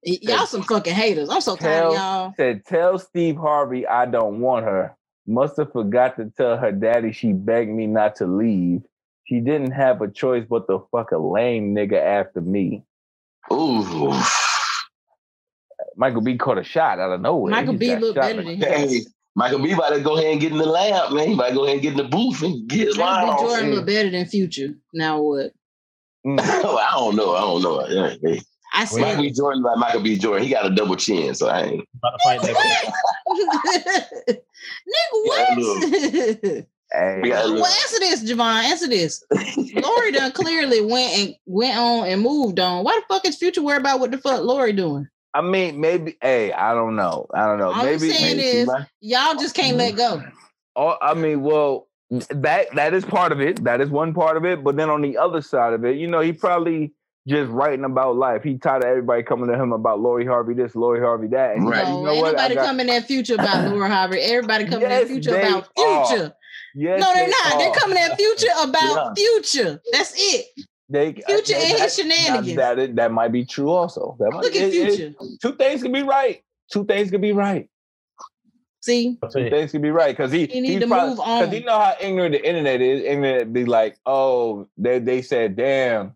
[0.05, 1.29] Y- Y'all some fucking haters.
[1.31, 2.35] I'm so tired y'all.
[2.37, 4.97] said, tell Steve Harvey I don't want her.
[5.27, 8.83] Must have forgot to tell her daddy she begged me not to leave.
[9.31, 12.83] She didn't have a choice but to fuck a lame nigga after me.
[13.53, 14.13] Ooh.
[15.97, 17.53] Michael B caught a shot out of nowhere.
[17.53, 18.61] Michael He B got look better than him.
[18.61, 19.03] Hey,
[19.37, 21.29] Michael B about to go ahead and get in the lab, man.
[21.29, 23.45] He might go ahead and get in the booth and get his line Michael B.
[23.45, 23.49] on.
[23.49, 24.75] Jordan look better than Future.
[24.93, 25.53] Now what?
[26.27, 26.41] Mm.
[26.41, 27.37] I don't know.
[27.37, 27.87] I don't know.
[27.87, 28.41] Yeah, hey.
[28.73, 29.31] I Michael said B.
[29.31, 30.19] Jordan like Michael B.
[30.19, 30.45] Jordan.
[30.45, 31.89] He got a double chin, so I ain't.
[31.99, 32.57] About to fight that
[34.91, 36.67] Nigga, what?
[36.93, 38.63] Hey, We got a well, answer this, Javon.
[38.65, 39.25] Answer this.
[39.75, 42.85] Lori done clearly went and went on and moved on.
[42.85, 45.07] Why the fuck is Future worried about what the fuck Lori doing?
[45.33, 46.17] I mean, maybe.
[46.21, 47.27] Hey, I don't know.
[47.33, 47.69] I don't know.
[47.69, 48.11] All I'm maybe.
[48.11, 50.23] saying Maybe is- might- Y'all just can't let go.
[50.75, 53.63] Oh, I mean, well, that that is part of it.
[53.63, 54.65] That is one part of it.
[54.65, 56.93] But then on the other side of it, you know, he probably
[57.29, 58.43] just writing about life.
[58.43, 61.53] He tired of everybody coming to him about Lori Harvey this, Lori Harvey that.
[61.55, 61.85] And he's Right.
[61.85, 62.33] like, No, you know ain't what?
[62.33, 64.19] Nobody got- coming at future about Lori Harvey.
[64.21, 66.33] Everybody coming Yes, at future they about are.
[66.73, 66.89] Future.
[66.89, 67.59] Yes, no, they're they not.
[67.59, 69.81] They're coming at future about future.
[69.93, 70.47] That's it.
[70.93, 72.57] They, Future and his shenanigans.
[72.57, 74.17] That, that, that might be true also.
[74.19, 75.15] That might, Look at it- it- future.
[75.41, 76.43] two things can be right.
[76.73, 77.69] Two things can be right.
[78.83, 79.51] See, Two you.
[79.51, 81.53] things can be right because he You need he's to probably- move 'cause on.
[81.53, 83.03] you know how ignorant the internet is.
[83.03, 86.15] Internet be like, oh, they they said, damn,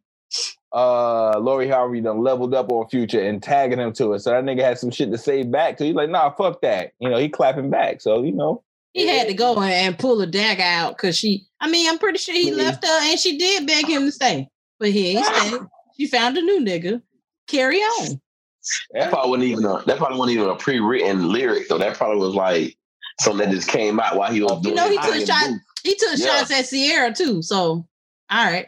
[0.72, 4.20] uh, Lori Harvey done leveled up on Future and tagging him to it.
[4.20, 6.92] So that nigga had some shit to say back So He's like, nah, fuck that.
[6.98, 8.00] You know, he clapping back.
[8.00, 8.62] So you know,
[8.94, 11.44] he had to go and, pull a dagger out because she.
[11.60, 14.48] I mean, I'm pretty sure he left her and she did beg him to stay,
[14.78, 15.58] but he ain't stay.
[15.96, 17.00] She found a new nigga.
[17.46, 18.20] Carry on.
[18.94, 21.78] That probably wasn't even a that probably wasn't even a pre-written lyric though.
[21.78, 22.76] That probably was like
[23.20, 24.74] something that just came out while he was doing.
[24.74, 25.52] You know, he took shots.
[25.84, 26.38] He took Yeah.
[26.38, 27.42] shots at Ciara too.
[27.42, 27.86] So,
[28.30, 28.66] all right.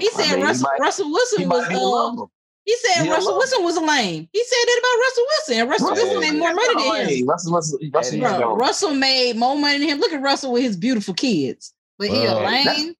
[0.00, 1.70] He I said mean, he Russell, might- Russell Wilson was.
[1.70, 2.26] Uh, alone.
[2.64, 3.38] He said He Russell alone.
[3.38, 4.28] Wilson was lame.
[4.32, 5.60] He said that about Russell Wilson.
[5.60, 7.26] And Russell Russell Wilson made more money than him.
[7.26, 8.56] Russell, Russell, Russell, Bro, Bro, Russell.
[8.56, 9.98] Russell made more money than him.
[9.98, 11.72] Look at Russell with his beautiful kids.
[11.98, 12.94] But he a Well, lame.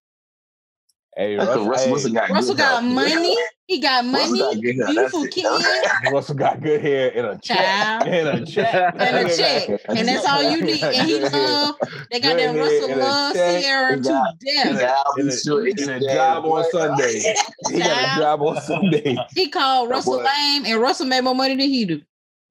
[1.17, 3.37] hey, Russell, Russell hey, Wilson got Russell good got money.
[3.67, 4.37] He got money.
[4.39, 4.75] got good.
[4.75, 5.41] Beautiful That's it.
[5.43, 6.11] kids.
[6.11, 7.57] Russell got good hair in a check.
[7.57, 8.07] Child.
[8.07, 8.95] In a check.
[8.99, 9.81] And a check.
[9.89, 10.83] And that's all you need.
[10.83, 11.75] And he love.
[12.11, 13.33] They got that Russell head and a love.
[13.33, 14.65] Ciara He to got- death.
[14.65, 16.63] a, Yeah, I'll a- sure a job on.
[16.71, 17.35] Sunday.
[17.71, 19.17] He got a job on Sunday.
[19.33, 22.01] He called Russell lame, and Russell made more money than he do.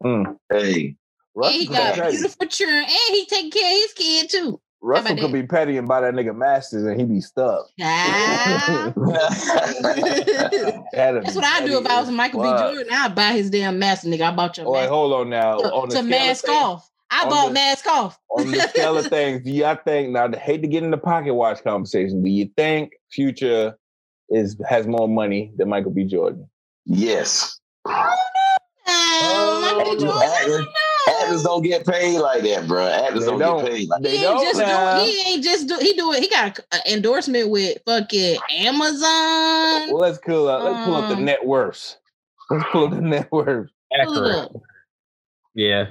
[0.04, 0.36] Mm.
[0.50, 0.96] Hey,
[1.36, 4.60] and he got could beautiful children, and he take care of his kid too.
[4.86, 7.64] Russell could be petty and buy that nigga masters and he be stuck.
[7.80, 8.92] Child.
[8.96, 9.46] That's
[10.92, 12.48] That's what I do if I was Michael B.
[12.48, 12.86] Jordan.
[12.92, 14.30] I'd buy his damn mask, nigga.
[14.32, 15.56] I bought your Wait, mask hold on now.
[15.56, 16.90] to, on to mask things- off.
[17.10, 18.18] I on bought the- mask off.
[18.36, 20.26] On the scale of things, do y'all think now?
[20.26, 22.22] I hate to get in the pocket watch conversation.
[22.22, 23.76] Do you think Future
[24.28, 26.04] is has more money than Michael B.
[26.04, 26.46] Jordan?
[26.84, 27.58] yes.
[27.86, 27.94] Um,
[29.62, 30.00] Michael B.
[30.00, 30.66] Jordan, I don't know.
[31.08, 32.86] Actors don't get paid like that, bro.
[32.86, 33.62] Actors don't, don't.
[33.64, 34.98] get paid like They He ain't don't just now.
[34.98, 35.04] do.
[35.10, 35.76] He ain't just do.
[35.80, 36.22] He do it.
[36.22, 39.90] He got an endorsement with fucking Amazon.
[39.92, 40.62] Well, let's pull up.
[40.64, 41.98] Let's pull up the Um, net worths.
[42.50, 43.70] Let's pull up the net worth.
[43.98, 44.50] Accurate.
[45.54, 45.86] Yeah.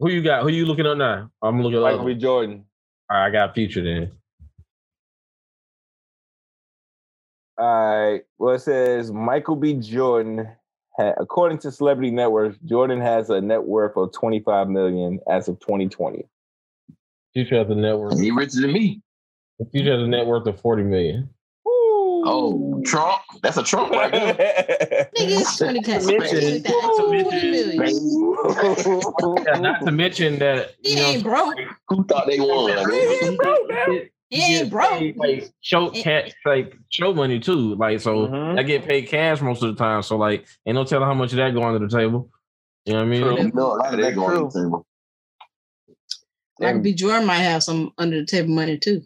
[0.00, 0.42] Who you got?
[0.42, 1.30] Who you looking at now?
[1.42, 2.14] I'm looking at Michael B.
[2.14, 2.64] Jordan.
[3.10, 4.12] All right, I got future then.
[7.58, 8.22] All right.
[8.38, 9.74] Well, it says Michael B.
[9.74, 10.48] Jordan.
[10.98, 15.48] Ha- According to Celebrity Net Worth, Jordan has a net worth of 25 million as
[15.48, 16.24] of 2020.
[17.32, 18.20] Future has a net worth.
[18.20, 19.00] He richer than me.
[19.70, 21.30] Future has a net worth of 40 million.
[22.24, 23.20] Oh, Trump.
[23.42, 24.34] That's a Trump right there.
[25.18, 25.98] nigga, it's twenty k.
[26.06, 26.62] Mention-
[29.46, 31.54] Yeah, not to mention that He you know, ain't broke.
[31.88, 32.70] Who thought they won?
[32.92, 33.70] He ain't broke.
[35.16, 37.74] Like show cat like show money too.
[37.74, 38.58] Like so Mhm.
[38.58, 40.02] I get paid cash most of the time.
[40.02, 42.30] So like ain't no telling how much of that go under the table.
[42.86, 43.22] You know what I mean?
[43.22, 43.38] True.
[43.38, 44.50] You know, a lot of that That's going true.
[44.52, 44.86] the table.
[46.60, 46.94] Michael B.
[46.94, 49.02] Jordan might have some under the table money too.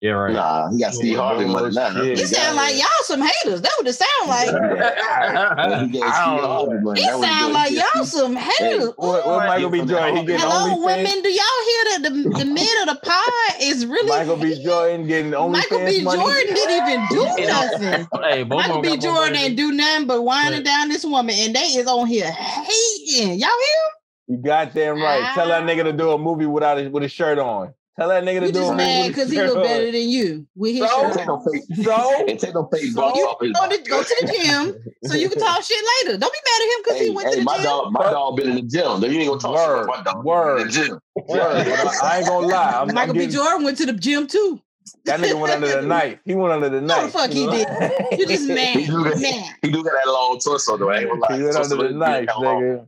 [0.00, 0.32] Yeah, right.
[0.32, 1.92] Nah, he got Steve Harvey money now.
[1.92, 2.18] Bullshit.
[2.18, 3.60] He sound like y'all some haters.
[3.62, 4.46] That's what it sound like.
[4.46, 7.00] Yeah, he gave Steve I don't Harvey money.
[7.00, 7.52] He That was sound good.
[7.54, 8.92] like y'all some haters.
[8.96, 9.78] What, what Michael B.
[9.84, 10.16] Jordan?
[10.18, 10.84] He getting Hello, OnlyFans?
[10.84, 11.22] women.
[11.22, 14.48] Do y'all hear that the, the men of the pod is really Michael B.
[14.50, 14.64] hating?
[14.64, 16.02] Jordan getting only Michael OnlyFans B.
[16.04, 16.22] money?
[16.22, 18.08] Jordan didn't even do nothing.
[18.22, 18.88] hey, both Michael of B.
[18.90, 20.64] them got more Jordan money ain't do nothing but winding Right.
[20.64, 23.38] down this woman, and they is on here hating.
[23.40, 23.82] Y'all hear
[24.28, 25.34] You goddamn right.
[25.34, 25.66] Tell that ah.
[25.66, 27.74] nigga to do a movie without his, with his shirt on.
[27.98, 28.40] Tell that nigga hear?
[28.42, 31.12] to You do a just mad because he look better than you with his So?
[31.12, 31.42] shirt on.
[31.82, 32.24] So?
[32.28, 35.28] and take no fake So you off go to, go to the gym so you
[35.28, 36.16] can talk shit later.
[36.16, 37.64] Don't be mad at him because Hey, he went hey, to the my gym.
[37.64, 39.02] dog, my dog been in the gym.
[39.02, 40.24] You ain't gonna talk shit about my dog.
[40.24, 40.60] word.
[40.60, 40.98] In the gym.
[41.16, 42.80] Word, I, I ain't gonna lie.
[42.82, 43.18] I'm, Michael I'm B.
[43.26, 44.60] getting, Jordan went to the gym too.
[45.04, 46.20] that nigga went under the knife.
[46.24, 46.88] He went under the knife.
[46.88, 47.12] No, the knife.
[47.12, 48.08] fuck he know?
[48.16, 49.18] You just mad, He do that.
[49.18, 49.54] mad.
[49.62, 50.90] He do got that long torso though.
[50.90, 51.36] I ain't gonna lie.
[51.36, 52.86] He went Torso under the knife, nigga.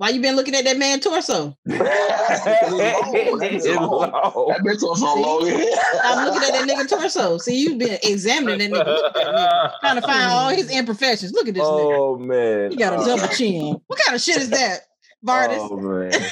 [0.00, 1.54] Why you been looking at that man torso?
[1.66, 1.80] That
[4.64, 5.42] bitch torso long.
[6.02, 7.36] I'm looking at that nigga torso.
[7.36, 9.72] See, you've been examining that nigga, Look at that nigga.
[9.80, 11.32] trying to find all his imperfections.
[11.34, 11.98] Look at this nigga.
[11.98, 12.70] Oh man.
[12.70, 13.78] He got a double chin.
[13.88, 14.80] What kind of shit is that,
[15.22, 15.68] Vardis?
[15.70, 16.12] Oh man.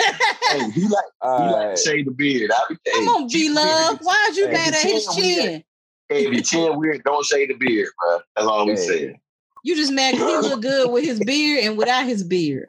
[0.51, 1.79] Hey, he like he like right.
[1.79, 2.51] shave the beard.
[2.51, 3.99] I be Come hey, on, B Love.
[4.01, 5.63] Why is you Hey, mad at his chin?
[6.09, 8.21] Hey, if your chin weird, don't shave the beard, bro.
[8.35, 8.79] That's all we Hey.
[8.79, 9.21] say.
[9.63, 12.67] You just mad because he look good with his beard and without his beard.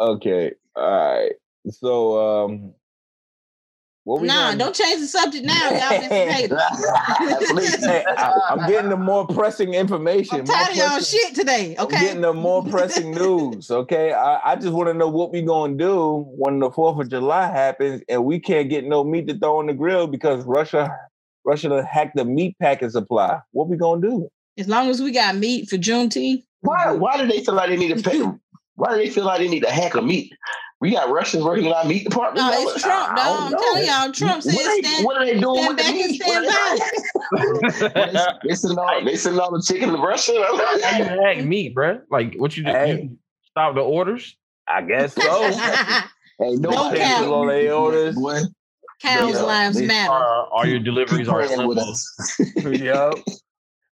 [0.00, 0.52] Okay.
[0.76, 1.32] All right.
[1.70, 2.74] So um
[4.04, 5.68] what we Nah, gonna- don't change the subject now.
[5.70, 6.48] Y'all been.
[7.48, 7.84] Please.
[7.84, 10.40] Hey, I, am getting the more pressing information.
[10.40, 11.76] I'm tired of y'all shit today.
[11.78, 11.96] Okay.
[11.96, 13.70] I'm getting the more pressing news.
[13.70, 17.10] Okay, I, I just want to know what we gonna do when the Fourth of
[17.10, 20.88] July happens and we can't get no meat to throw on the grill because Russia,
[21.44, 23.40] Russia done hacked the meat packing supply.
[23.50, 24.28] What we gonna do?
[24.56, 26.44] As long as we got meat for Juneteenth.
[26.62, 26.92] Why?
[26.92, 28.22] Why do they feel like they need to pay?
[28.78, 30.32] Why do they feel like they need to hack a meat?
[30.80, 32.46] We got Russians working in our meat department.
[32.46, 33.26] No, it's Trump, I dog.
[33.26, 33.58] don't I'm know.
[33.58, 36.02] telling y'all, Trump said What, they, stand, what are they doing stand with back the
[36.02, 36.22] and meat?
[36.22, 37.98] stand What by.
[38.06, 40.32] are they, they sending all they sending all the chicken to Russia.
[40.84, 42.00] How you hack meat, bro?
[42.10, 42.70] Like what you do?
[42.70, 43.02] Hey.
[43.02, 43.18] You
[43.50, 44.36] stop the orders?
[44.68, 45.50] I guess so.
[46.40, 47.26] Hey, no Don't pay count.
[47.26, 48.14] for on their orders.
[48.14, 48.38] Boy,
[49.02, 50.12] Cows' lives matter.
[50.12, 52.70] Are all your deliveries are playing with simple?
[52.70, 52.80] us.
[52.80, 53.14] yep.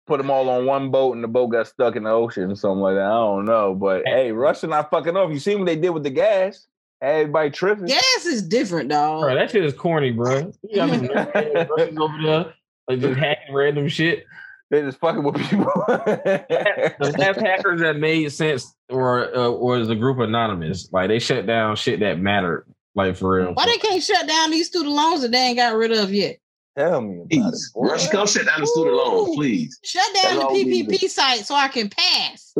[0.07, 2.57] Put them all on one boat and the boat got stuck in the ocean or
[2.57, 3.07] something like that.
[3.07, 3.75] I don't know.
[3.75, 5.33] But hey, Russia not fucking off.
[5.33, 6.67] You see what they did with the gas?
[7.01, 7.87] Everybody tripping.
[7.87, 9.23] Gas is different, dog.
[9.23, 10.53] Bro, that shit is corny, bro.
[10.63, 12.55] You got some Russians over there
[12.89, 14.25] like just hacking random shit.
[14.71, 15.71] They just fucking with people.
[15.87, 20.91] The last hackers that made sense were uh, was a group anonymous.
[20.93, 22.67] Like they shut down shit that mattered.
[22.95, 23.55] Like for real.
[23.55, 26.37] Why they can't shut down these student loans that they ain't got rid of yet?
[26.77, 27.31] Tell me about it.
[27.31, 27.87] Please, boy.
[27.89, 29.79] Russia, come shut down the student loan, please.
[29.85, 32.53] Shut down That's the all we need PPP site so I can pass.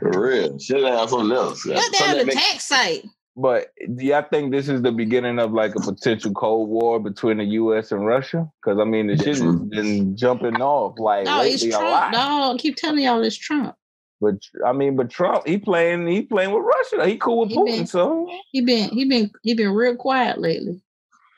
[0.00, 0.58] For real.
[0.58, 1.60] Shut down something else.
[1.62, 3.04] Shut Something down that the make- tax site.
[3.40, 7.38] But do y'all think this is the beginning of like a potential Cold War between
[7.38, 7.92] the U.S.
[7.92, 8.50] and Russia?
[8.60, 11.90] Because I mean, the shit has been jumping off like No, it's lately a Trump,
[11.92, 12.12] lot.
[12.12, 12.56] dog.
[12.56, 13.76] I keep telling y'all it's Trump.
[14.20, 14.34] But
[14.66, 17.06] I mean, but Trump, he playing, he playing with Russia.
[17.08, 20.38] He cool with He Putin, been- so He been he been he been real quiet
[20.38, 20.80] lately.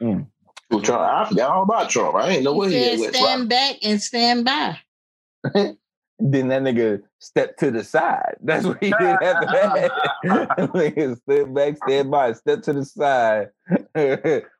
[0.01, 2.15] Well, Trump, I forgot all about Trump.
[2.15, 4.79] I ain't know where he he said at with stand back and stand by.
[6.21, 8.37] then that nigga stepped to the side.
[8.41, 9.93] That's what he did after that.
[10.25, 13.49] nigga step back, stand by, step to the side,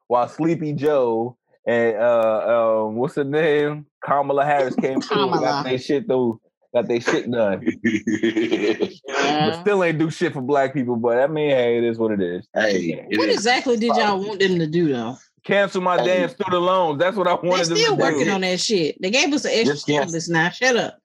[0.09, 5.65] while Sleepy Joe and uh, um, what's her name, Kamala Harris came through, and got
[5.65, 6.41] their shit through,
[6.75, 7.67] got their shit done.
[9.07, 10.97] But Uh, still ain't do shit for black people.
[10.97, 12.47] But I mean, hey, it is what it is.
[12.55, 15.17] hey, it what is- exactly did y'all want them to do though?
[15.45, 16.05] Cancel my Hey.
[16.07, 16.99] damn student loans.
[16.99, 17.43] That's what I wanted.
[17.45, 18.31] They're wanted them still working do.
[18.33, 19.01] on that shit.
[19.01, 20.51] They gave us an extra stimulus now.
[20.51, 20.99] Shut up.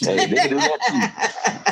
[0.00, 1.71] hey, they can do that At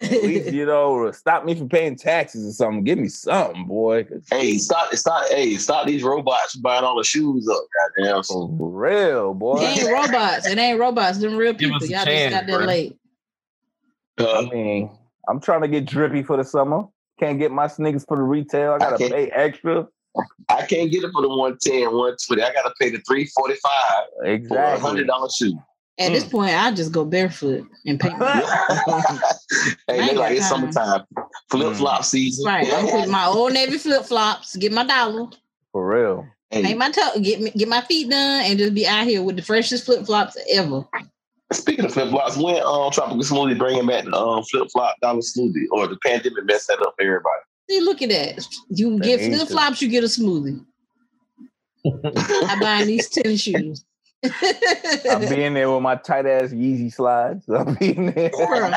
[0.00, 2.84] least you know, stop me from paying taxes or something.
[2.84, 4.06] Give me something, boy.
[4.30, 7.64] Hey, stop, stop, hey, stop these robots buying all the shoes up.
[7.96, 8.22] Goddamn.
[8.24, 9.60] For real, boy.
[9.62, 10.46] It ain't robots.
[10.46, 11.18] It ain't robots.
[11.18, 11.76] Them real Give people.
[11.76, 12.66] us a Y'all chance, just got there bruh.
[12.66, 12.98] late.
[14.18, 14.90] I Uh, mean,
[15.28, 16.84] I'm trying to get drippy for the summer.
[17.20, 18.72] Can't get my sneakers for the retail.
[18.74, 19.86] I gotta can't- pay extra.
[20.48, 22.42] I can't get it for the 110, 120.
[22.42, 25.56] I gotta pay the 345 for a hundred dollar shoe.
[25.98, 28.18] At this point, I just go barefoot and paint.
[28.18, 28.40] my-
[29.88, 31.04] hey, they like got it's summertime.
[31.50, 32.44] Flip flop season.
[32.46, 32.72] Right.
[32.72, 35.26] I'm putting my old navy flip flops, get my dollar,
[35.72, 36.26] For real.
[36.50, 39.22] Hey, paint my toe, get me get my feet done, and just be out here
[39.22, 40.84] with the freshest flip flops ever.
[41.52, 45.18] speaking of flip flops, when um tropical smoothie bringing back the um flip flop dollar
[45.20, 47.42] smoothie or the pandemic messed that up for everybody.
[47.68, 48.46] See, look at that.
[48.70, 50.64] You They get flip flops, you get a smoothie.
[52.48, 53.84] I'm buying these tennis shoes.
[54.24, 57.48] I'll be in there with my tight ass Yeezy slides.
[57.48, 58.30] I'll be in there.
[58.30, 58.76] Bruh.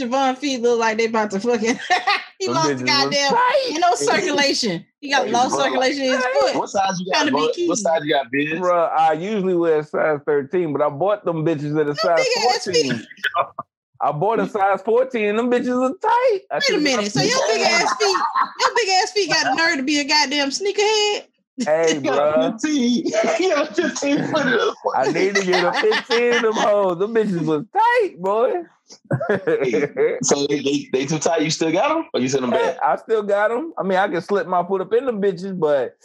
[0.00, 1.78] Javon feet look like they about to fucking.
[2.38, 3.32] he Them lost bitches was goddamn.
[3.32, 3.68] tight.
[3.70, 4.86] You know circulation.
[5.00, 5.64] He got Hey, lost bro.
[5.64, 6.54] circulation in his foot.
[6.56, 7.24] What size you got?
[7.24, 7.40] to bro?
[7.66, 8.60] What size you got, Biz?
[8.60, 12.26] Bruh, I usually wear a size 13, but I bought them bitches at a size
[12.64, 13.06] 14.
[14.00, 16.40] I bought a size 14 and them bitches are tight.
[16.50, 17.12] I Wait a should've minute.
[17.12, 18.16] So your big ass feet,
[18.60, 21.26] your big ass feet got the nerve to be a goddamn sneakerhead.
[21.64, 22.60] Hey, You got bruh.
[22.60, 23.06] 15.
[23.40, 24.18] You 15
[24.96, 26.98] I need to get a 15 of them hoes.
[26.98, 28.62] Them bitches was tight, boy.
[30.22, 31.42] So they, they, they too tight.
[31.42, 32.76] You still got them, or you send them back?
[32.82, 33.72] I still got them.
[33.78, 35.96] I mean, I can slip my foot up in them bitches, but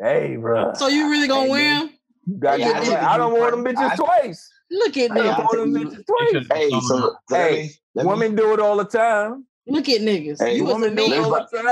[0.00, 0.72] hey, bro.
[0.74, 1.86] So you really gonna Hey, wear man.
[1.86, 2.38] them?
[2.40, 3.02] Goddamn Yeah, I right.
[3.02, 4.48] I don't you- want them bitches I- twice.
[4.70, 5.46] Look at I Hey, don't I them.
[5.46, 6.46] want them bitches twice.
[6.52, 9.44] Hey, so, so let Hey, me, let me- Women do it all the time.
[9.70, 10.42] Look at niggas.
[10.42, 11.24] Hey, you was a Women do it man.
[11.24, 11.64] all the time.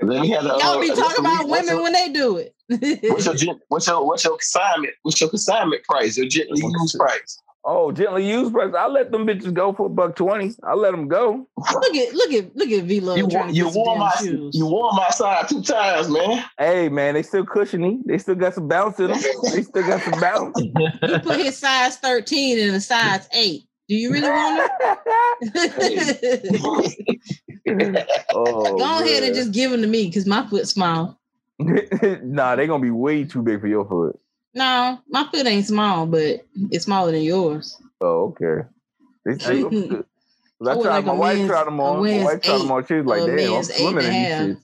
[0.00, 0.48] let me have the.
[0.50, 2.54] Y'all uh, be what's talking about what's women your- when they do it.
[3.10, 4.94] What's your gen- what's your what's your consignment?
[5.02, 6.16] What's your consignment price?
[6.16, 7.38] Your gently used price?
[7.64, 8.72] oh, gently used price.
[8.76, 10.52] I let them bitches go for a buck twenty.
[10.64, 11.46] I let them go.
[11.58, 14.56] look at look at look at V Love You trying you wore my shoes.
[14.56, 16.42] you wore my side two times, man.
[16.58, 17.98] Hey man, they still cushiony.
[18.06, 19.20] They still got some bounce in them.
[19.52, 20.58] They still got some bounce.
[20.58, 23.62] He put his size 13 in a size 8.
[23.92, 24.70] Do you really want
[25.42, 28.08] it?
[28.34, 31.20] oh, Go ahead and just give them to me because my foot's small.
[31.58, 34.18] nah, they're gonna be way too big for your foot.
[34.54, 36.40] No, my foot ain't small, but
[36.70, 37.76] it's smaller than yours.
[38.00, 38.66] Oh, okay.
[39.26, 39.64] They say I
[40.70, 42.02] I tried like my wife tried them on.
[42.02, 42.86] My wife tried them on.
[42.86, 44.40] She was like, or "Damn, I'm men's swimming in these half.
[44.40, 44.56] shits."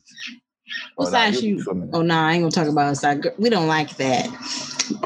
[0.97, 1.63] What Oh, size you'll be shoe?
[1.65, 3.23] swimming in Oh, no, nah, I ain't gonna talk about size.
[3.37, 4.25] We don't like that.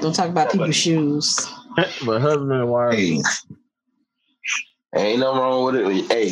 [0.00, 1.40] Don't talk about people's shoes.
[2.06, 3.24] but husband and wife.
[4.94, 6.12] Hey, ain't no wrong with it.
[6.12, 6.28] Hey,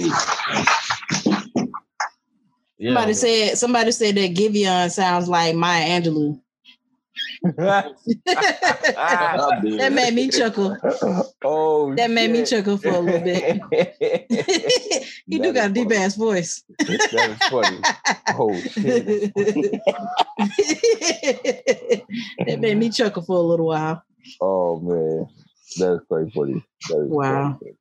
[2.78, 2.90] Yeah.
[2.94, 6.40] Somebody said somebody said that Giveon sounds like Maya Angelou.
[7.56, 7.94] that
[9.92, 10.76] made me chuckle.
[11.44, 13.60] oh, That made me chuckle for a little bit.
[15.26, 15.96] he do got a is deep funny.
[15.96, 16.62] ass voice.
[16.78, 17.78] That is funny.
[18.38, 19.32] Oh shit.
[22.46, 24.02] that made me chuckle for a little while.
[24.40, 25.26] Oh man,
[25.78, 26.64] that's quite funny.
[26.88, 27.58] That is Wow.
[27.58, 27.76] quite funny.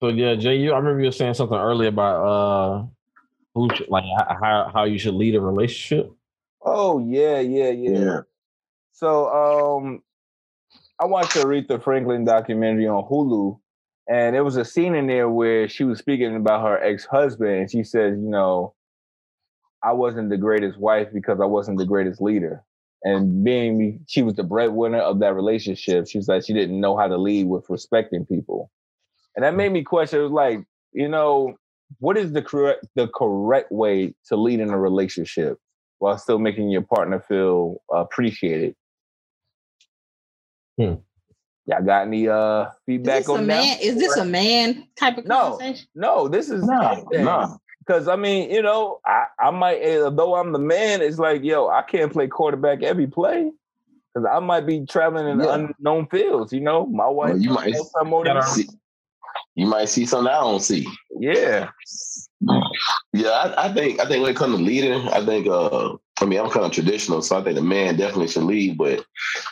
[0.00, 2.86] So yeah, Jay, you I remember you were saying something earlier about uh
[3.54, 4.04] who should, like
[4.40, 6.12] how how you should lead a relationship.
[6.62, 7.98] Oh yeah, yeah, yeah.
[7.98, 8.20] Yeah.
[8.92, 10.02] So um
[11.00, 13.58] I watched the Aretha Franklin documentary on Hulu,
[14.08, 17.70] and there was a scene in there where she was speaking about her ex-husband, and
[17.70, 18.74] she says, you know,
[19.82, 22.64] I wasn't the greatest wife because I wasn't the greatest leader.
[23.04, 26.96] And being she was the breadwinner of that relationship, she was like she didn't know
[26.96, 28.70] how to lead with respecting people.
[29.38, 31.56] And that made me question, it was like, you know,
[32.00, 35.58] what is the correct the correct way to lead in a relationship
[36.00, 38.74] while still making your partner feel appreciated?
[40.76, 40.94] Hmm.
[41.66, 43.62] Y'all got any uh Is feedback this a on man?
[43.62, 43.80] that?
[43.80, 45.50] Is this a man type of No.
[45.52, 45.86] conversation?
[45.94, 47.58] No, this is No, no.
[47.78, 51.44] Because I mean, you know, I, I might, eh, though I'm the man, it's like,
[51.44, 53.52] yo, I can't play quarterback every play
[54.12, 55.54] because I might be traveling in Yeah.
[55.78, 56.52] unknown fields.
[56.52, 58.42] You know, my wife, you might might- some more than.
[58.42, 58.68] See,
[59.58, 60.86] you might see something I don't see.
[61.18, 61.70] Yeah,
[63.12, 66.26] Yeah, I, I think I think when it comes to leading, I think uh I
[66.26, 69.04] mean I'm kind of traditional, so I think the man definitely should lead, but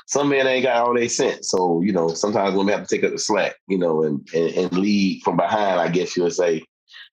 [0.07, 1.51] some men ain't got all they sense.
[1.51, 4.51] So, you know, sometimes women have to take up the slack, you know, and, and,
[4.53, 6.63] and lead from behind, I guess you would say,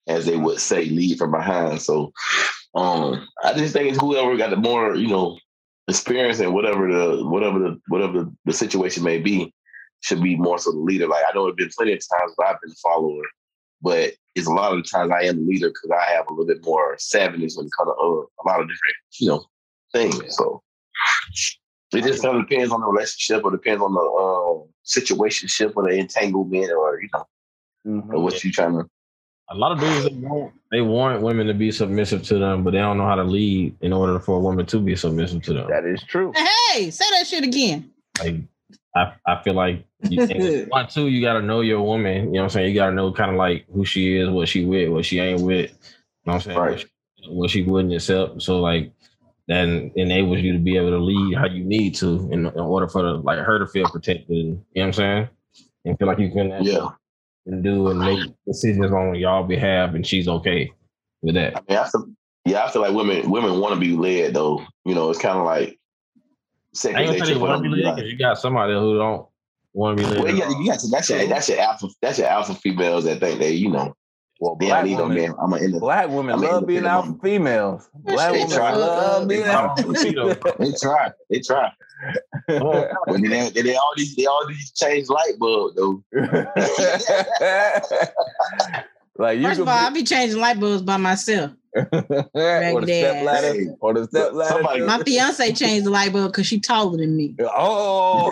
[0.08, 1.82] as they would say, lead from behind.
[1.82, 2.14] So
[2.76, 5.40] um I just think it's whoever got the more, you know,
[5.88, 9.52] experience and whatever the whatever the whatever the, the situation may be
[10.04, 11.08] should be more so the leader.
[11.08, 13.24] Like I know it's been plenty of times where I've been the follower,
[13.82, 16.34] but it's a lot of the times I am the leader because I have a
[16.34, 19.46] little bit more savviness when it comes to uh, a lot of different, you know,
[19.94, 20.36] things.
[20.36, 20.62] So
[21.94, 25.84] it just kind of depends on the relationship or depends on the uh, situationship or
[25.84, 27.26] the entanglement or you know
[27.86, 28.14] Mhm.
[28.14, 28.86] or what you're trying to.
[29.50, 32.72] A lot of dudes they want they want women to be submissive to them, but
[32.72, 35.54] they don't know how to lead in order for a woman to be submissive to
[35.54, 35.68] them.
[35.70, 36.32] that is true.
[36.34, 37.92] Hey, say that shit again.
[38.20, 38.36] Like
[38.96, 42.26] I, I feel like you, and one two, you gotta know your woman.
[42.26, 42.70] You know what I'm saying?
[42.70, 45.42] You gotta know kind of like who she is, what she with, what she ain't
[45.42, 45.72] with.
[45.72, 45.76] You
[46.26, 46.58] know what I'm saying?
[46.58, 46.72] Right.
[46.72, 46.88] What, she,
[47.30, 48.42] what she wouldn't accept.
[48.42, 48.92] So like
[49.48, 52.88] that enables you to be able to lead how you need to in, in order
[52.88, 54.28] for the, like her to feel protected.
[54.30, 55.30] You know what I'm saying?
[55.86, 56.90] And feel like you can Yeah,
[57.46, 60.72] and do and make decisions on y'all behalf, and she's okay
[61.22, 61.58] with that.
[61.58, 62.08] I mean, I feel,
[62.46, 64.66] yeah, I feel like women women want to be led though.
[64.86, 65.78] You know, it's kind of like
[66.74, 68.18] I second ain't gonna say nature they want to to be be led because you
[68.18, 69.28] got somebody who don't
[69.74, 70.24] want to be led.
[70.24, 73.20] Well, yeah, you got to, that's your that's your alpha that's your alpha females that
[73.20, 73.96] think they you know
[74.40, 75.36] Well, they black don't need no women, man.
[75.42, 77.20] I'm in the black women I mean, love being alpha women.
[77.22, 77.90] females.
[78.04, 78.74] Black They women try.
[78.76, 80.04] love being They alpha try.
[80.04, 80.38] females.
[80.60, 81.72] they try they try.
[83.08, 86.04] But they, they, they all these they all these change light bulb though.
[89.18, 91.52] like you First of all, I be changing light bulbs by myself.
[91.74, 94.50] Be, or the step ladder, Hey, or the step ladder.
[94.54, 97.36] somebody- My fiance changed the light bulb because she taller than me.
[97.56, 98.32] Oh,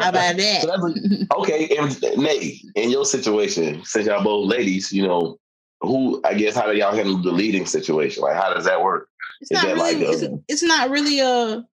[0.00, 0.62] How about that?
[0.66, 5.38] that's okay, and Nate, in your situation, since y'all both ladies, you know,
[5.80, 8.22] who I guess how do y'all handle the leading situation?
[8.22, 9.08] Like how does that work?
[9.40, 10.04] It's Is not that really.
[10.04, 11.64] like, it's, um, it's not really a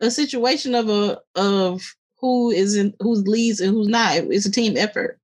[0.00, 1.82] a situation of a of
[2.20, 4.16] who is in who's leads and who's not.
[4.16, 5.20] It's a team effort.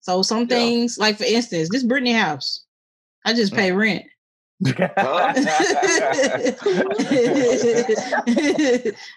[0.00, 0.46] So some Yeah.
[0.56, 2.61] things, like for instance, this Brittany house,
[3.24, 3.76] I just pay mm.
[3.78, 4.04] rent.
[4.62, 4.76] this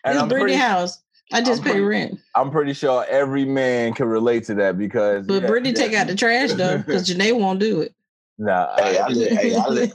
[0.04, 1.02] I'm Brittany pretty- house,
[1.32, 2.20] I just I'm pay pretty- rent.
[2.36, 5.76] I'm pretty sure every man can relate to that because But yeah, Brittany yeah.
[5.76, 7.94] take out the trash though, because Janae won't do it.
[8.38, 9.92] Nah, Hey, I live, hey, I live,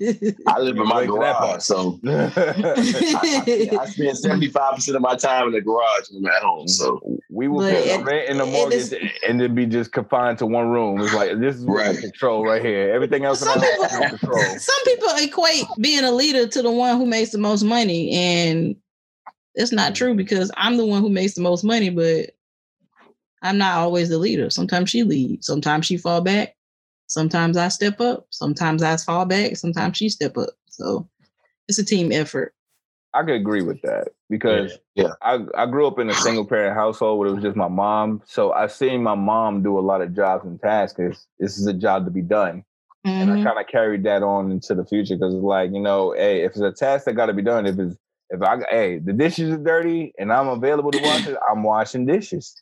[0.47, 5.03] I live in my Relate that garage, so I, I spend seventy five percent of
[5.03, 6.67] my time in the garage when I'm at home.
[6.67, 8.95] So we will But pay it- the rent and the it mortgage is-
[9.29, 11.01] and then be just confined to one room.
[11.03, 11.99] It's like this is what Right.
[11.99, 12.91] control right here.
[12.95, 14.39] Everything else in Some my people- house, I don't control.
[14.59, 18.75] Some people equate being a leader to the one who makes the most money, and
[19.55, 22.31] it's not true because I'm the one who makes the most money, but
[23.43, 24.49] I'm not always the leader.
[24.49, 26.55] Sometimes she leads, sometimes she fall back,
[27.11, 30.51] sometimes I step up, sometimes I fall back, sometimes she step up.
[30.69, 31.09] So
[31.69, 32.55] it's a team effort.
[33.13, 35.13] I could agree with that because Yeah.
[35.21, 38.23] I I grew up in a single parent household where it was just my mom.
[38.25, 40.97] So I've seen my mom do a lot of jobs and tasks.
[40.97, 42.65] 'cause This is a job to be done.
[43.05, 43.43] and I Mhm.
[43.45, 46.53] kind of carried that on into the future because it's like you know, hey, if
[46.53, 47.97] it's a task that got to be done, if it's
[48.31, 52.07] if I hey the dishes are dirty and I'm available to wash it, I'm washing
[52.07, 52.55] dishes.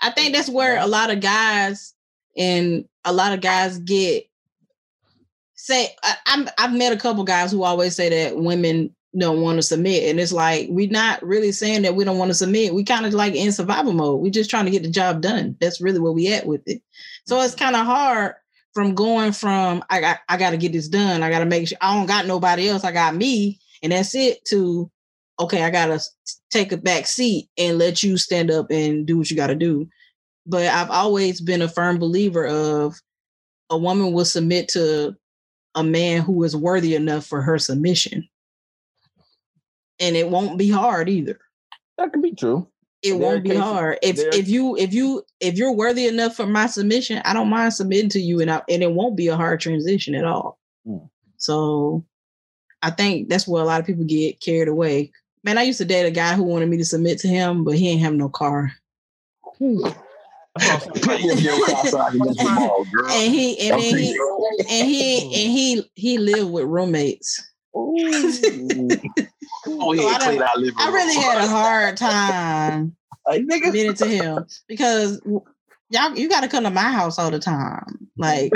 [0.00, 1.94] I think that's where a lot of guys
[2.36, 4.24] and a lot of guys get
[5.54, 9.58] say I, I'm I've met a couple guys who always say that women don't want
[9.58, 10.08] to submit.
[10.08, 12.74] And it's like we're not really saying that we don't want to submit.
[12.74, 14.20] We kind of like in survival mode.
[14.20, 15.56] We're just trying to get the job done.
[15.60, 16.82] That's really where we at with it.
[17.26, 18.34] So it's kind of hard
[18.74, 21.22] from going from I got I got to get this done.
[21.22, 22.84] I got to make sure I don't got nobody else.
[22.84, 24.44] I got me, and that's it.
[24.46, 24.90] To
[25.38, 26.00] okay, I gotta
[26.50, 29.54] take a back seat and let you stand up and do what you got to
[29.54, 29.88] do.
[30.46, 33.00] But I've always been a firm believer of
[33.70, 35.16] a woman will submit to
[35.74, 38.28] a man who is worthy enough for her submission.
[40.00, 41.38] And it won't be hard either.
[41.96, 42.68] That could be true.
[43.02, 43.98] It There won't be cases- hard.
[44.02, 47.48] If there- if you if you if you're worthy enough for my submission, I don't
[47.50, 50.58] mind submitting to you and I, and it won't be a hard transition at all.
[50.84, 50.98] Hmm.
[51.36, 52.04] So
[52.82, 55.12] I think that's where a lot of people get carried away.
[55.44, 57.76] Man, I used to date a guy who wanted me to submit to him, but
[57.76, 58.72] he ain't have no car.
[59.58, 59.96] Put
[60.58, 63.10] me in your car so I can get the ball, girl.
[63.10, 64.18] And he and then he
[64.58, 67.42] and he and he he lived with roommates.
[67.74, 67.92] Oh,
[69.92, 72.96] he So I ain't clean don't- our living I really had a hard time
[73.26, 73.62] Like nigga.
[73.66, 75.42] committing to him because w-
[75.90, 78.08] y'all you got to come to my house all the time.
[78.18, 78.52] Like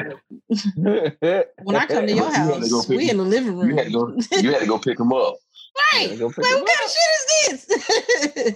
[0.76, 3.70] when I come to your You to house, go we in the living room.
[3.70, 4.18] You had to go.
[4.42, 5.36] You had to go pick him up.
[5.94, 6.11] right?
[6.11, 8.55] Like, what kind of shit is this?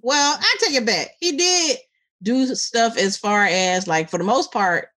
[0.00, 1.10] well, I take it back.
[1.20, 1.78] He did
[2.22, 4.88] do stuff as far as like for the most part,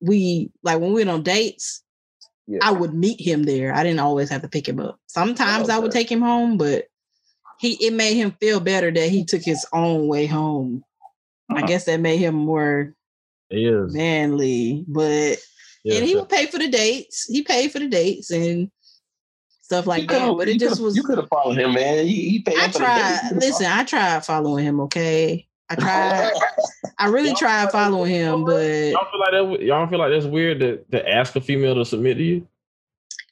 [0.00, 1.82] we like when we went on dates,
[2.46, 2.58] Yeah.
[2.62, 3.72] I would meet him there.
[3.74, 4.98] I didn't always have to pick him up.
[5.06, 6.86] Sometimes I would take him home, but
[7.60, 10.82] he it made him feel better that he took his own way home.
[11.50, 11.66] I Uh-huh.
[11.66, 12.94] guess that made him more
[13.50, 13.94] It is.
[13.94, 15.38] manly, but
[15.84, 17.26] Yeah, and he so- would pay for the dates.
[17.28, 18.70] He paid for the dates and
[19.60, 20.34] stuff like that.
[20.36, 22.06] But it just was You could have followed him, man.
[22.06, 22.84] He, he paid I for the date.
[22.84, 23.30] Tried.
[23.36, 24.80] Listen, I tried following him.
[24.80, 26.30] Okay, I tried.
[26.98, 29.66] I really Y'all tried following that- him, but y'all feel like that?
[29.66, 32.46] Y'all don't feel like that's weird to, to ask a female to submit to you?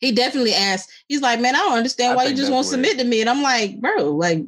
[0.00, 0.90] he definitely asked.
[1.08, 3.28] He's like, "Man, I don't understand I why you just won't submit to me." And
[3.28, 4.38] I'm like, "Bro, like,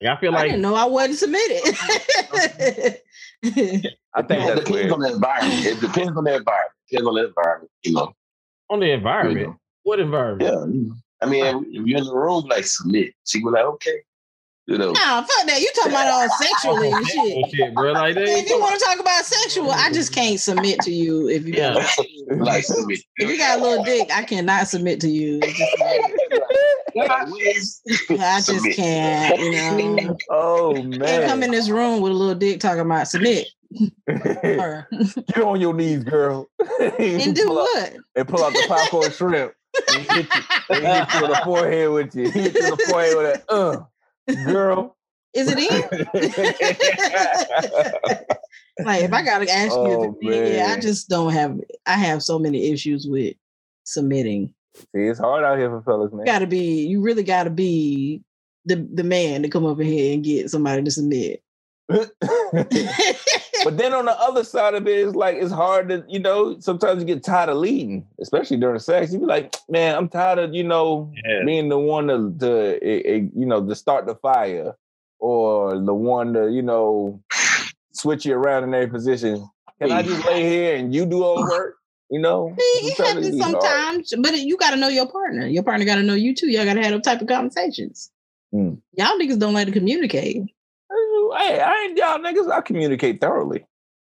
[0.00, 1.76] Like, I feel like I didn't know I wasn't submitted."
[3.44, 4.90] I think It depends weird.
[4.92, 5.66] on the environment.
[5.66, 6.72] It depends on the environment.
[6.90, 7.70] It Depends on the environment.
[7.82, 8.14] You know.
[8.70, 9.46] on the You environment.
[9.48, 9.56] know.
[9.82, 10.50] What environment?
[10.50, 10.64] Yeah.
[10.66, 10.94] you know.
[11.22, 13.12] I mean, if you're in the room, like submit.
[13.26, 14.00] She was like, okay.
[14.66, 14.92] You know.
[14.92, 15.60] nah, fuck that.
[15.60, 17.50] You talking about all sexually and shit.
[17.50, 17.92] Shit, bro.
[17.92, 21.28] Like they If you want to talk about sexual, I just can't submit to you.
[21.28, 21.74] If you Yeah.
[22.36, 23.00] like submit.
[23.16, 25.40] if you got a little dick, I cannot submit to you.
[25.42, 25.78] It's just
[28.10, 29.50] like, I just can't, you
[30.06, 30.16] know.
[30.30, 33.48] oh Can't come in this room with a little dick talking about submit.
[34.06, 36.48] Get on your knees, girl.
[36.98, 37.92] and do pull out, what?
[38.16, 39.52] and pull out the popcorn shrimp.
[39.94, 40.40] And hit you,
[40.70, 42.30] and hit you in the forehead with you.
[42.30, 43.44] Hit you in the forehead with that.
[43.48, 43.80] Uh,
[44.28, 44.96] girl.
[45.34, 45.66] Is it in?
[48.84, 51.58] like if I gotta ask you, Oh, it- yeah, I just don't have.
[51.86, 53.34] I have so many issues with
[53.84, 54.52] submitting.
[54.76, 56.26] See, it's hard out here for fellas, You man.
[56.26, 56.86] gotta be.
[56.86, 58.22] You really gotta be
[58.66, 61.42] the the man to come over here and get somebody to submit.
[63.64, 66.58] but then on the other side of it, it's like it's hard to, you know,
[66.60, 69.12] sometimes you get tired of leading, especially during sex.
[69.12, 71.44] You be like, man, I'm tired of, you know, Yeah.
[71.44, 74.74] being the one to, to eh, eh, you know, to start the fire
[75.18, 77.22] or the one to, you know,
[77.92, 79.48] switch you around in every position.
[79.80, 81.76] Can I just lay here and you do all the work?
[82.10, 83.52] You know, it Sometimes happens it be hard.
[83.62, 85.46] sometimes, but you got to know your partner.
[85.46, 86.48] Your partner got to know you too.
[86.50, 88.10] Y'all got to have those type of conversations.
[88.52, 88.82] Mm.
[88.98, 90.42] Y'all niggas don't like to communicate.
[91.36, 92.50] Hey, I ain't y'all niggas.
[92.50, 93.64] I communicate thoroughly.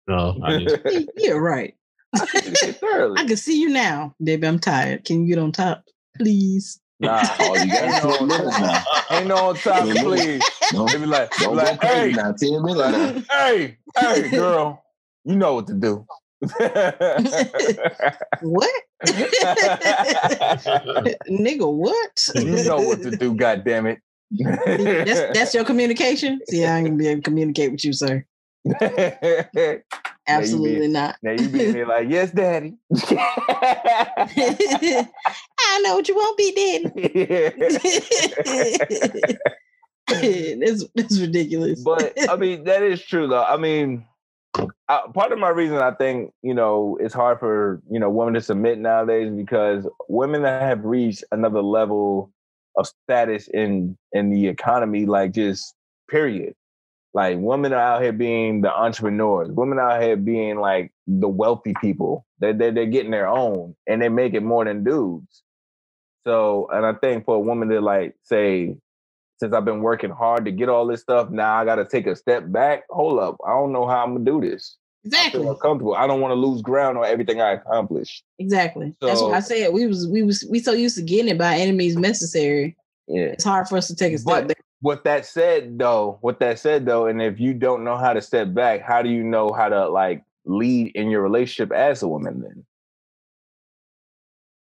[0.07, 0.77] No, I just
[1.16, 1.75] Yeah, right.
[2.14, 3.20] I communicate thoroughly.
[3.20, 4.47] I can see you now, baby.
[4.47, 5.05] I'm tired.
[5.05, 5.85] Can you get on top,
[6.16, 6.81] please?
[7.01, 8.85] Nah, Oh, you got ain't ten no, minutes now.
[9.11, 10.43] ain't no on top, please.
[10.72, 12.33] Don't, They be like, don't like go crazy hey, now.
[12.33, 13.47] Ten minutes now.
[13.47, 14.85] hey, hey, girl,
[15.25, 16.07] you know what to do.
[18.43, 18.83] What?
[21.29, 22.29] Nigga, what?
[22.35, 24.01] you know what to do, God damn it.
[24.39, 26.41] That's that's your communication.
[26.49, 28.24] See, I ain't gonna be able to communicate with you, sir.
[30.26, 31.16] Absolutely not.
[31.22, 32.76] now you be there like, yes, daddy.
[33.09, 35.07] I
[35.82, 36.91] know what you won't be, daddy.
[40.09, 41.82] it's, that's ridiculous.
[41.82, 43.45] but I mean, that is true, though.
[43.45, 44.07] I mean,
[44.89, 48.35] uh, part of my reason I think you know it's hard for you know women
[48.35, 52.30] to submit nowadays because women that have reached another level
[52.77, 55.75] of status in in the economy, like just
[56.09, 56.55] period.
[57.14, 59.49] Like women are out here being the entrepreneurs.
[59.51, 62.27] Women out here being like the wealthy people.
[62.41, 65.43] They they they're getting their own, and they make it more than dudes.
[66.27, 68.77] So, and I think for a woman to like say,
[69.39, 72.07] since I've been working hard to get all this stuff, now I got to take
[72.07, 72.85] a step back.
[72.91, 74.77] Hold up, I don't know how I'm gonna do this.
[75.05, 75.41] I exactly.
[75.43, 75.95] feel uncomfortable.
[75.95, 78.25] I don't want to lose ground on everything I accomplished.
[78.39, 78.95] Exactly.
[79.01, 79.73] That's what I said.
[79.73, 82.77] We was we was we so used to getting it by enemies necessary
[83.07, 83.25] Yeah.
[83.27, 84.65] It's hard for us to take a step But back.
[84.83, 88.23] with that said though, with that said though, and if you don't know how to
[88.23, 92.09] step back, how do you know how to like lead in your relationship as a
[92.09, 92.65] woman then?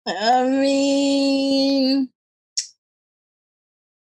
[0.07, 2.09] I mean,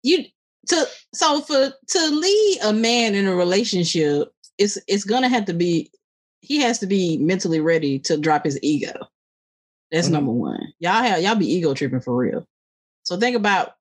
[0.03, 0.24] you
[0.68, 5.55] to so for to lead a man in a relationship, it's it's gonna have to
[5.55, 5.91] be
[6.47, 8.92] he has to be mentally ready to drop his ego.
[9.90, 10.12] That's Mhm.
[10.12, 10.72] number one.
[10.78, 12.47] Y'all have y'all be ego tripping for real.
[13.03, 13.72] So think about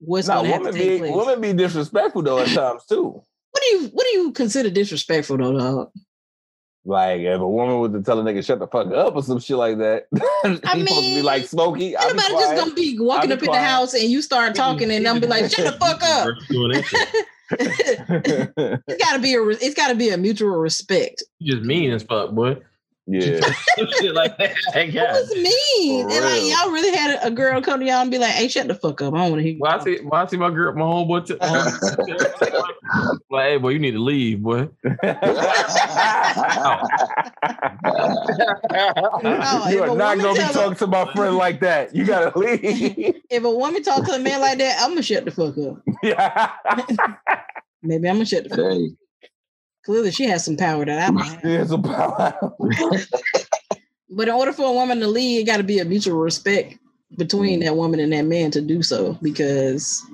[0.00, 1.14] what's Nah, gonna have women take be place.
[1.14, 3.22] women be disrespectful though at times too.
[3.50, 5.90] What do you what do you consider disrespectful though, dog?
[6.84, 9.40] Like if a woman was to tell a nigga shut the fuck up or some
[9.40, 11.96] shit like that, he supposed to be like Smokey.
[11.96, 14.90] I'll Anybody just gonna be walking be up in the house and you start talking
[14.92, 16.28] and I'm be like, shut the fuck up.
[18.88, 21.22] It's gotta be a it's gotta be a mutual respect.
[21.38, 22.56] You just mean as fuck, boy.
[23.06, 23.40] Yeah.
[23.76, 24.54] shit like that.
[24.74, 26.08] That It was mean.
[26.08, 28.32] For And like y'all really had a, a girl come to y'all and be like,
[28.32, 29.14] hey, shut the fuck up.
[29.14, 29.60] I don't want to hear you.
[29.60, 31.26] Well, I see, well, I see my girl, my homeboy.
[31.26, 34.68] T- um, like, hey, boy, you need to leave, boy.
[39.22, 41.94] No, you are not gonna be talking to my friend like that.
[41.94, 42.60] You gotta leave.
[43.30, 45.82] If a woman talk to a man like that, I'm gonna shut the fuck up.
[46.02, 46.52] yeah.
[47.82, 49.05] Maybe I'm gonna shut the fuck up.
[49.86, 51.40] Clearly, she has some power that I don't have.
[51.44, 52.56] It's a power.
[54.10, 56.76] But in order for a woman to lead, it got to be a mutual respect
[57.16, 59.16] between that woman and that man to do so.
[59.22, 60.04] Because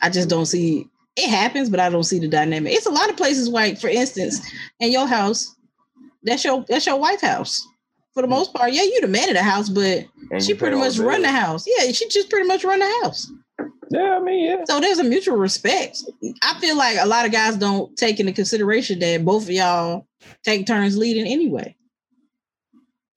[0.00, 2.72] I just don't see it happens, but I don't see the dynamic.
[2.72, 4.40] It's a lot of places like, for instance,
[4.78, 5.54] in your house,
[6.22, 7.66] that's your that's your wife house.
[8.14, 10.76] For the most part, yeah, you the man of the house, but And she pretty
[10.76, 11.66] much run the house.
[11.66, 13.30] Yeah, she just pretty much run the house.
[13.90, 14.64] Yeah, I mean, yeah.
[14.66, 16.02] So there's a mutual respect.
[16.42, 20.06] I feel like a lot of guys don't take into consideration that both of y'all
[20.44, 21.74] take turns leading anyway.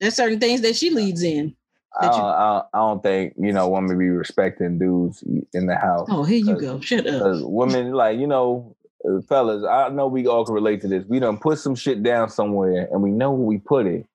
[0.00, 1.54] There's certain things that she leads in.
[1.98, 5.22] I don't, you- I, don't, I don't think you know women be respecting dudes
[5.52, 6.08] in the house.
[6.10, 6.80] Oh, here you go.
[6.80, 7.22] Shut up.
[7.42, 8.74] Women, like you know,
[9.08, 11.04] uh, fellas, I know we all can relate to this.
[11.06, 14.06] We done put some shit down somewhere, and we know where we put it,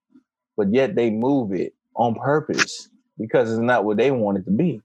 [0.57, 4.51] but yet they move it on purpose because it's not what they want it to
[4.51, 4.82] be.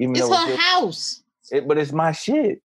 [0.00, 1.22] Even It's though her it's, house.
[1.52, 2.62] it, but it's my shit.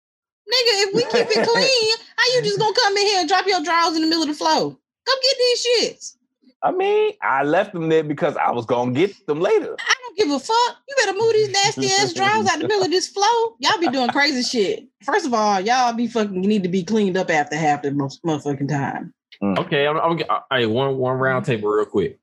[0.46, 3.46] Nigga, if we keep it clean, how you just gonna come in here and drop
[3.46, 4.76] your drawers in the middle of the floor?
[5.06, 6.16] Come get these shits.
[6.62, 9.74] I mean, I left them there because I was gonna get them later.
[9.78, 10.76] I don't give a fuck.
[10.88, 13.54] You better move these nasty ass drawers out the middle of this floor.
[13.58, 14.86] Y'all be doing crazy shit.
[15.02, 18.08] First of all, y'all be fucking need to be cleaned up after half the mo-
[18.24, 19.12] motherfucking time.
[19.42, 22.18] Okay, I'm, I'm uh, hey, one one round table real quick.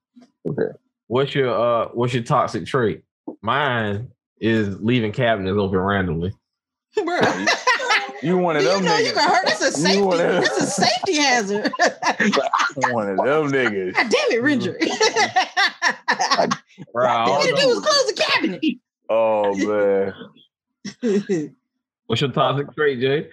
[0.48, 0.72] Okay.
[1.08, 3.04] What's your uh what's your toxic trait?
[3.42, 4.10] Mine
[4.42, 6.34] is leaving cabinets open randomly.
[7.06, 7.22] Bro.
[8.24, 9.06] You one of Do you them know niggas.
[9.06, 9.46] you can hurt?
[9.46, 10.02] That's a safety.
[10.02, 11.72] one of them- That's a safety hazard.
[12.92, 13.94] one of them niggas.
[13.94, 14.78] God damn it, Rendry.
[16.94, 18.62] Bro, All don't you do is close the cabinet.
[19.10, 20.14] Oh man.
[22.08, 23.30] What's your toxic trait, Jay?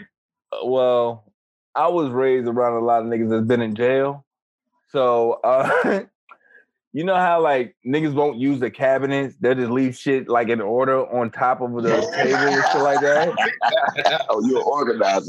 [0.52, 1.32] Uh, well,
[1.74, 4.24] I was raised around a lot of niggas that's been in jail.
[4.90, 6.04] So uh
[6.92, 10.60] you know how like niggas won't use the cabinets, they'll just leave shit like in
[10.60, 14.26] order on top of the table and shit like that.
[14.30, 15.26] oh, you're an organizer.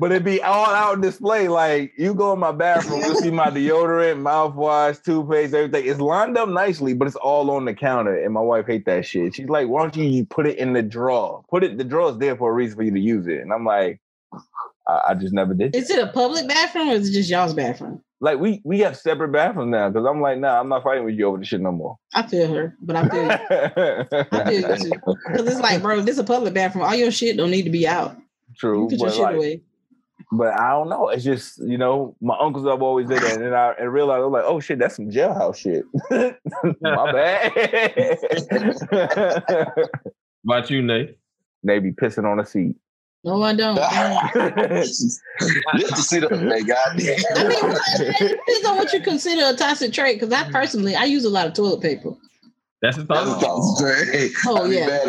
[0.00, 1.48] But it'd be all out display.
[1.48, 5.90] Like you go in my bathroom, you see my deodorant, mouthwash, toothpaste, everything.
[5.90, 8.22] It's lined up nicely, but it's all on the counter.
[8.22, 9.36] And my wife hate that shit.
[9.36, 11.44] She's like, "Why don't you you put it in the drawer?
[11.48, 11.78] Put it.
[11.78, 14.00] The drawer is there for a reason for you to use it." And I'm like,
[14.86, 15.74] I, I just never did.
[15.74, 18.02] Is it a public bathroom or is it just y'all's bathroom?
[18.20, 21.14] Like we we have separate bathrooms now because I'm like, nah, I'm not fighting with
[21.14, 21.96] you over the shit no more.
[22.14, 23.30] I feel her, but I feel you.
[24.32, 24.92] I feel you too.
[25.30, 27.70] Because it's like, bro, this is a public bathroom, all your shit don't need to
[27.70, 28.16] be out.
[28.56, 29.62] True, You put your but shit like, away.
[30.32, 31.08] but I don't know.
[31.10, 34.24] It's just you know, my uncles have always did that, and then I and realized
[34.24, 35.84] I'm like, oh shit, that's some jailhouse shit.
[36.80, 37.52] my bad.
[40.44, 41.16] About you, Nate?
[41.64, 42.74] they be pissing on a seat.
[43.24, 43.78] No, I don't.
[43.82, 47.16] I Just to see the hey, goddamn.
[47.36, 47.76] I mean,
[48.20, 50.20] it depends on what you consider a toxic trait.
[50.20, 52.12] Because I personally, I use a lot of toilet paper.
[52.80, 53.48] That's a toxic.
[53.48, 55.00] a Oh, I be yeah.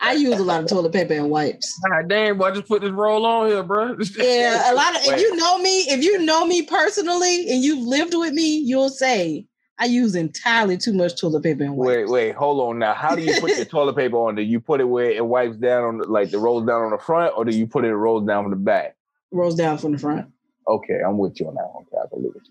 [0.00, 1.78] I use a lot of toilet paper and wipes.
[1.86, 3.96] God damn, boy, I just put this roll on here, bro.
[4.16, 5.02] Yeah, a lot of.
[5.04, 8.88] If you know me, if you know me personally, and you've lived with me, you'll
[8.88, 9.46] say
[9.80, 11.86] I use entirely too much toilet paper and wipes.
[11.88, 12.94] Wait, wait, hold on now.
[12.94, 14.34] How do you put your toilet paper on?
[14.34, 16.90] Do you put it where it wipes down on the, like the rolls down on
[16.90, 18.96] the front, or do you put it rolls down from the back?
[19.30, 20.26] Rolls down from the front.
[20.66, 21.84] Okay, I'm with you on that one.
[21.84, 22.42] Okay, I believe it.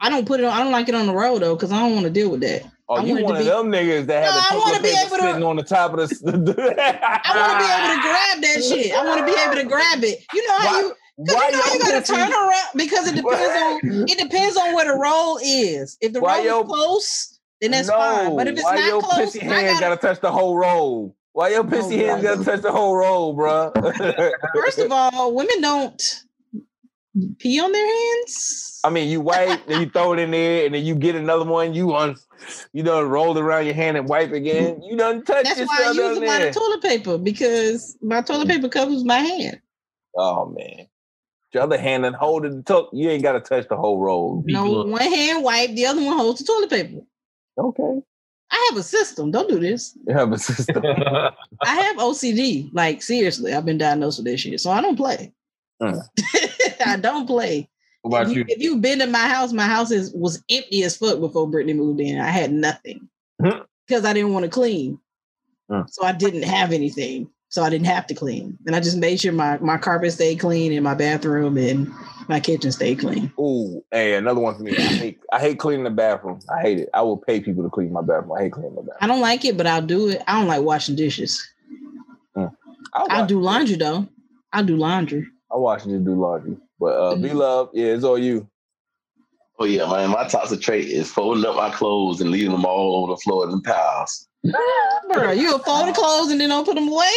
[0.00, 0.52] I don't put it on.
[0.52, 2.40] I don't like it on the road though, because I don't want to deal with
[2.40, 2.62] that.
[2.88, 4.58] Oh, I you want it to one of be- them niggas that No, have the
[4.58, 6.04] wanna toilet be paper to- sitting on the top of the.
[6.24, 8.94] I want to be able to grab that shit.
[8.94, 10.24] I want to be able to grab it.
[10.32, 13.62] You know how Why- you Because you know you gotta turn around because it depends
[13.62, 15.98] on it depends on where the roll is.
[16.00, 18.36] If the Why roll is close, then that's no, fine.
[18.36, 21.16] But if it's why not your close, pissy hand gotta, gotta touch the whole roll?
[21.32, 23.72] Why your pissy Oh, hands gotta touch the whole roll, bro?
[24.54, 26.24] First of all, women don't
[27.38, 28.80] pee on their hands.
[28.84, 31.44] I mean, you wipe, then you throw it in there, and then you get another
[31.44, 31.74] one.
[31.74, 32.16] You un,
[32.72, 34.82] you done roll around your hand and wipe again.
[34.82, 38.48] You done touch That's why I use a lot of toilet paper because my toilet
[38.48, 39.60] paper covers my hand.
[40.16, 40.86] Oh man,
[41.52, 42.66] your other hand and hold it.
[42.66, 44.42] To- you ain't gotta touch the whole roll.
[44.46, 47.00] No, People- one hand wipe, the other one holds the toilet paper.
[47.58, 48.00] Okay,
[48.50, 49.30] I have a system.
[49.30, 49.96] Don't do this.
[50.06, 50.82] you have a system.
[50.86, 51.32] I
[51.74, 52.70] have OCD.
[52.72, 54.60] Like seriously, I've been diagnosed with this shit.
[54.60, 55.32] So I don't play.
[55.82, 56.00] Mm.
[56.86, 57.68] I don't play.
[58.02, 58.42] what about if, you?
[58.42, 61.48] you, if you've been to my house, my house is was empty as fuck before
[61.48, 62.18] Brittany moved in.
[62.20, 63.08] I had nothing
[63.40, 63.60] Hmm.
[63.86, 64.98] because I didn't want to clean,
[65.70, 65.82] Hmm.
[65.88, 67.30] so I didn't have anything.
[67.58, 70.38] So I didn't have to clean, and I just made sure my my carpet stayed
[70.38, 71.92] clean in my bathroom and
[72.28, 73.32] my kitchen stayed clean.
[73.36, 74.78] Ooh, hey, another one for me.
[74.78, 76.38] I hate, I hate cleaning the bathroom.
[76.56, 76.88] I hate it.
[76.94, 78.30] I will pay people to clean my bathroom.
[78.38, 78.98] I hate cleaning my bathroom.
[79.00, 80.22] I don't like it, but I'll do it.
[80.28, 81.44] I don't like washing dishes.
[82.36, 82.52] I'll,
[82.94, 83.42] I'll wash do it.
[83.42, 84.06] laundry though.
[84.52, 85.26] I'll do laundry.
[85.50, 86.58] I'll wash and just do laundry.
[86.78, 87.34] But uh, be Mhm.
[87.34, 88.48] love, yeah, it's all you.
[89.58, 90.10] Oh yeah, man.
[90.10, 93.46] My toxic trait is folding up my clothes and leaving them all over the floor
[93.46, 94.27] in the piles.
[94.44, 97.10] Bro, you'll fold the clothes and then don't put them away.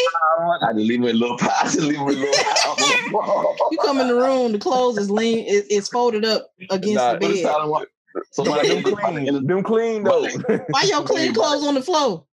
[0.64, 1.52] I just leave them in little piles.
[1.62, 2.82] I just leave them in little piles.
[2.82, 3.56] on the floor.
[3.72, 7.14] You come in the room, the clothes is lean, it, it's folded up against Nah,
[7.14, 7.44] the bed.
[7.44, 7.88] not what-
[8.32, 10.28] So by Them the, end clean, them clean though.
[10.70, 12.26] Why your clean clothes on the floor?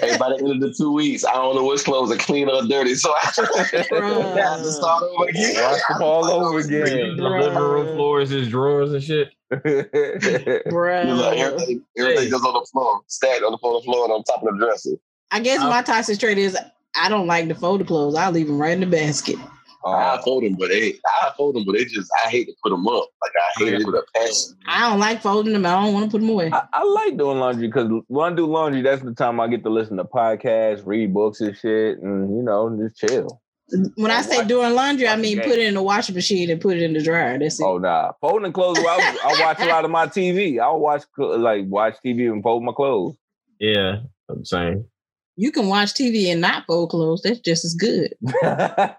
[0.00, 2.48] hey, by the end of the two weeks, I don't know which clothes are clean
[2.48, 2.94] or dirty.
[2.94, 5.54] So I have to start over again.
[5.56, 6.80] Wash them all over again.
[7.16, 7.40] the again.
[7.40, 9.28] living room floors is drawers and shit.
[9.50, 11.04] Bro.
[11.04, 14.24] Like, everything, everything goes on the floor, stacked on the floor, the floor, and on
[14.24, 14.96] top of the dresser.
[15.30, 16.56] I guess my toxic trait is
[16.96, 18.14] I don't like to fold the clothes.
[18.14, 19.36] I leave them right in the basket.
[19.84, 19.92] Oh.
[19.92, 22.70] I fold them, but they, I fold them, but they just, I hate to put
[22.70, 23.08] them up.
[23.22, 24.56] Like I hate it with a passion.
[24.66, 25.64] I don't like folding them.
[25.64, 26.50] I don't want to put them away.
[26.52, 29.62] I, I like doing laundry because when I do laundry, that's the time I get
[29.62, 33.40] to listen to podcasts, read books and shit, and you know, just chill.
[33.96, 36.76] When I say doing laundry, I mean put it in the washing machine and put
[36.76, 37.38] it in the dryer.
[37.38, 37.64] That's it.
[37.64, 38.78] Oh nah, folding clothes.
[38.78, 40.58] I, I watch a lot of my TV.
[40.58, 43.16] I'll watch like watch TV and fold my clothes.
[43.60, 43.98] Yeah,
[44.30, 44.84] I'm saying.
[45.36, 47.22] You can watch TV and not fold clothes.
[47.22, 48.14] That's just as good.
[48.42, 48.94] I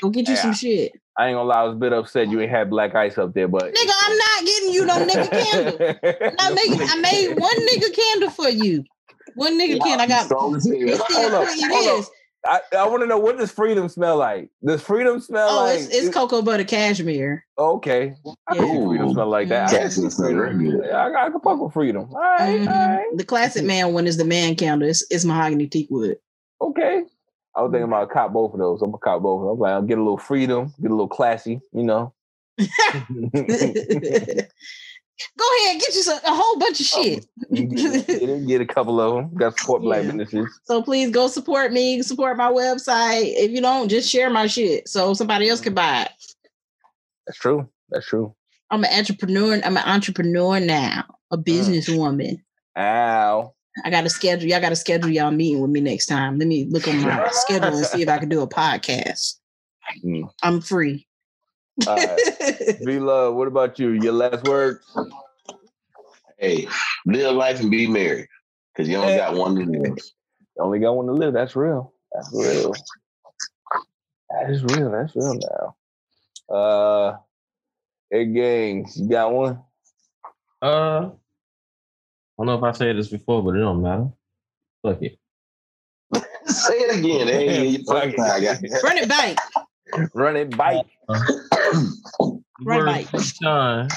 [0.00, 0.92] Go get you some shit.
[1.18, 3.34] I ain't gonna lie, I was a bit upset you ain't had black ice up
[3.34, 5.78] there, but Nigga, I'm not getting you no nigga candle.
[6.54, 8.84] Making, I made one nigga candle for you.
[9.34, 10.00] One nigga candle.
[10.00, 10.54] I got hell.
[10.64, 10.78] it's still
[11.30, 11.46] Hold up.
[11.50, 12.06] It hold up.
[12.44, 12.60] Is.
[12.72, 14.50] I, I want to know what does freedom smell like?
[14.64, 15.80] Does freedom smell Oh, like?
[15.80, 17.44] it's, it's cocoa butter cashmere.
[17.58, 18.14] okay.
[18.48, 19.68] I can see freedom smell like that.
[19.68, 20.84] I can see Cashmere smell very good.
[20.86, 22.08] Yeah, I, I can fuck with freedom.
[22.12, 22.66] All right, Mhm.
[22.68, 24.88] all right, The classic man one is the man candle.
[24.88, 26.16] It's, it's mahogany teak wood.
[26.60, 27.02] okay.
[27.56, 28.80] I was thinking about cop both of those.
[28.80, 29.52] I'm gonna cop both of them.
[29.54, 32.14] I'm like, I'll get a little freedom, get a little classy, you know.
[35.38, 37.26] Go ahead, get you some, a whole bunch of shit.
[37.52, 39.34] get, it, get a couple of them.
[39.34, 40.12] Got support black Yeah.
[40.12, 40.60] businesses.
[40.64, 43.32] So please go support me, support my website.
[43.36, 46.10] If you don't, just share my shit so somebody else can buy it.
[47.26, 47.68] That's true.
[47.90, 48.34] That's true.
[48.70, 49.60] I'm an entrepreneur.
[49.64, 51.44] I'm an entrepreneur now, a Mm.
[51.44, 52.36] businesswoman.
[52.78, 53.54] Ow.
[53.84, 54.48] I got to schedule.
[54.48, 56.38] Y'all got to schedule y'all meeting with me next time.
[56.38, 59.36] Let me look on my schedule and see if I can do a podcast.
[60.04, 60.28] Mm.
[60.42, 61.06] I'm free.
[61.86, 62.78] All right.
[62.84, 63.34] Be love.
[63.34, 63.90] What about you?
[63.90, 64.84] Your last words?
[66.38, 66.66] Hey,
[67.06, 68.26] live life and be merry.
[68.72, 69.98] Because you only got one to live.
[69.98, 71.34] You only got one to live.
[71.34, 71.92] That's real.
[72.12, 72.72] That's real.
[74.30, 74.90] That is real.
[74.90, 75.38] That's real
[76.48, 76.54] now.
[76.54, 77.16] Uh,
[78.12, 79.60] Ed Gangs, you got one?
[80.62, 80.66] Uh,
[81.06, 81.10] I
[82.38, 84.08] don't know if I said this before, but it don't matter.
[84.82, 85.18] Fuck it.
[86.46, 87.28] Say it again.
[87.28, 89.36] Hey, you Fuck fucking I got Run it back.
[90.14, 90.86] Run it bike.
[91.08, 91.59] Right, Word
[92.62, 93.06] right.
[93.08, 93.88] to Sean,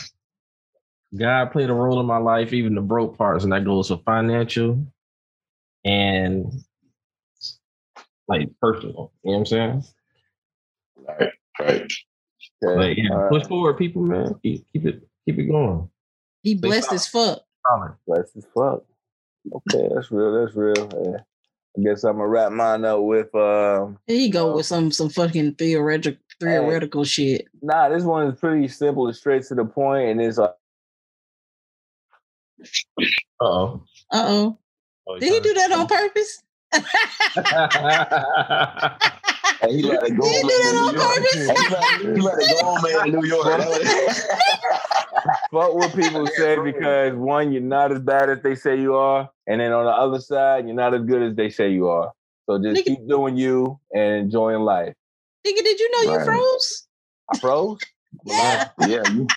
[1.15, 3.97] God played a role in my life, even the broke parts, and that goes for
[4.05, 4.85] financial
[5.85, 6.51] and
[8.27, 9.11] like personal.
[9.23, 9.83] You know what I'm saying?
[11.07, 11.91] Right, right.
[12.65, 12.75] Okay.
[12.75, 13.49] But yeah, all push right.
[13.49, 14.35] forward, people, man.
[14.41, 15.89] Keep, keep it, keep it going.
[16.41, 17.41] He blessed as fuck.
[18.07, 18.83] Blessed as fuck.
[19.51, 20.33] Okay, that's real.
[20.33, 20.89] That's real.
[21.05, 21.17] Yeah.
[21.77, 25.09] I guess I'm gonna wrap mine up with um Here you go with some some
[25.09, 27.47] fucking theoretical theoretical shit.
[27.61, 30.51] nah, this one is pretty simple and straight to the point, and it's like.
[33.41, 33.83] Uh oh.
[34.11, 34.51] Uh
[35.07, 35.19] oh.
[35.19, 36.43] Did he do that on purpose?
[39.61, 40.25] And he let it go.
[40.27, 41.47] You do that on purpose?
[42.01, 43.45] He let, he let it go, man, in New York.
[45.51, 49.29] Fuck what people say because one, you're not as bad as they say you are,
[49.47, 52.11] and then on the other side, you're not as good as they say you are.
[52.45, 54.93] So just Nigga- keep doing you and enjoying life.
[55.45, 56.87] Nigga, did you know you froze?
[57.33, 57.79] I froze.
[58.25, 58.69] Yeah.
[58.79, 59.27] yeah, you,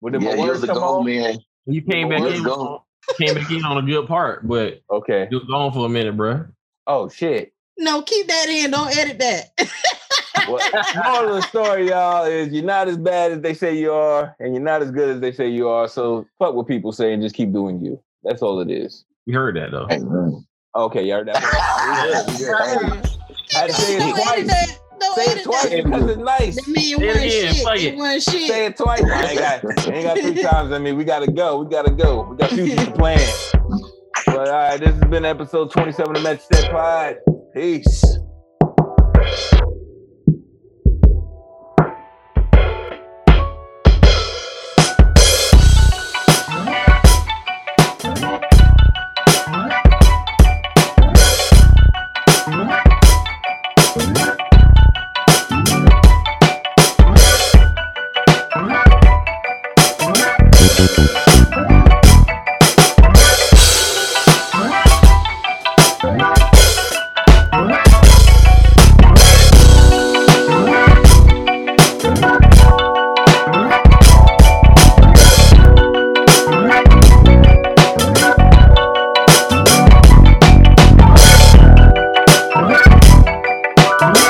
[0.00, 1.06] What did yeah, my you're the come goal, on?
[1.06, 1.38] man.
[1.66, 2.84] You came back let's in, go.
[3.18, 5.26] came back in on a good part, but Okay.
[5.30, 6.44] you was gone for a minute, bro.
[6.86, 7.52] Oh shit.
[7.78, 8.70] No, keep that in.
[8.70, 9.70] Don't edit that.
[10.48, 10.58] Well,
[11.04, 14.36] moral of the story, y'all, is you're not as bad as they say you are,
[14.38, 15.88] and you're not as good as they say you are.
[15.88, 18.02] So fuck what people say and just keep doing you.
[18.22, 19.04] That's all it is.
[19.26, 19.86] You heard that though.
[19.88, 20.00] Hey.
[20.74, 21.42] Okay, you heard that?
[22.30, 22.54] We good.
[23.54, 24.79] I had to say it twice.
[25.00, 25.06] That.
[25.06, 25.84] Don't Say it edit twice that.
[25.84, 26.56] because it's nice.
[26.56, 27.64] That mean Say it one again, shit.
[27.64, 27.96] fuck It it.
[27.96, 28.48] one shit.
[28.48, 29.02] Say it twice.
[29.02, 30.72] I ain't got, I ain't got three times.
[30.72, 31.58] I mean, we gotta go.
[31.62, 32.22] We gotta go.
[32.30, 33.18] We got future to plan.
[34.26, 37.16] But all right, this has been episode 27 of Metro Set Pod.
[37.54, 38.18] Peace.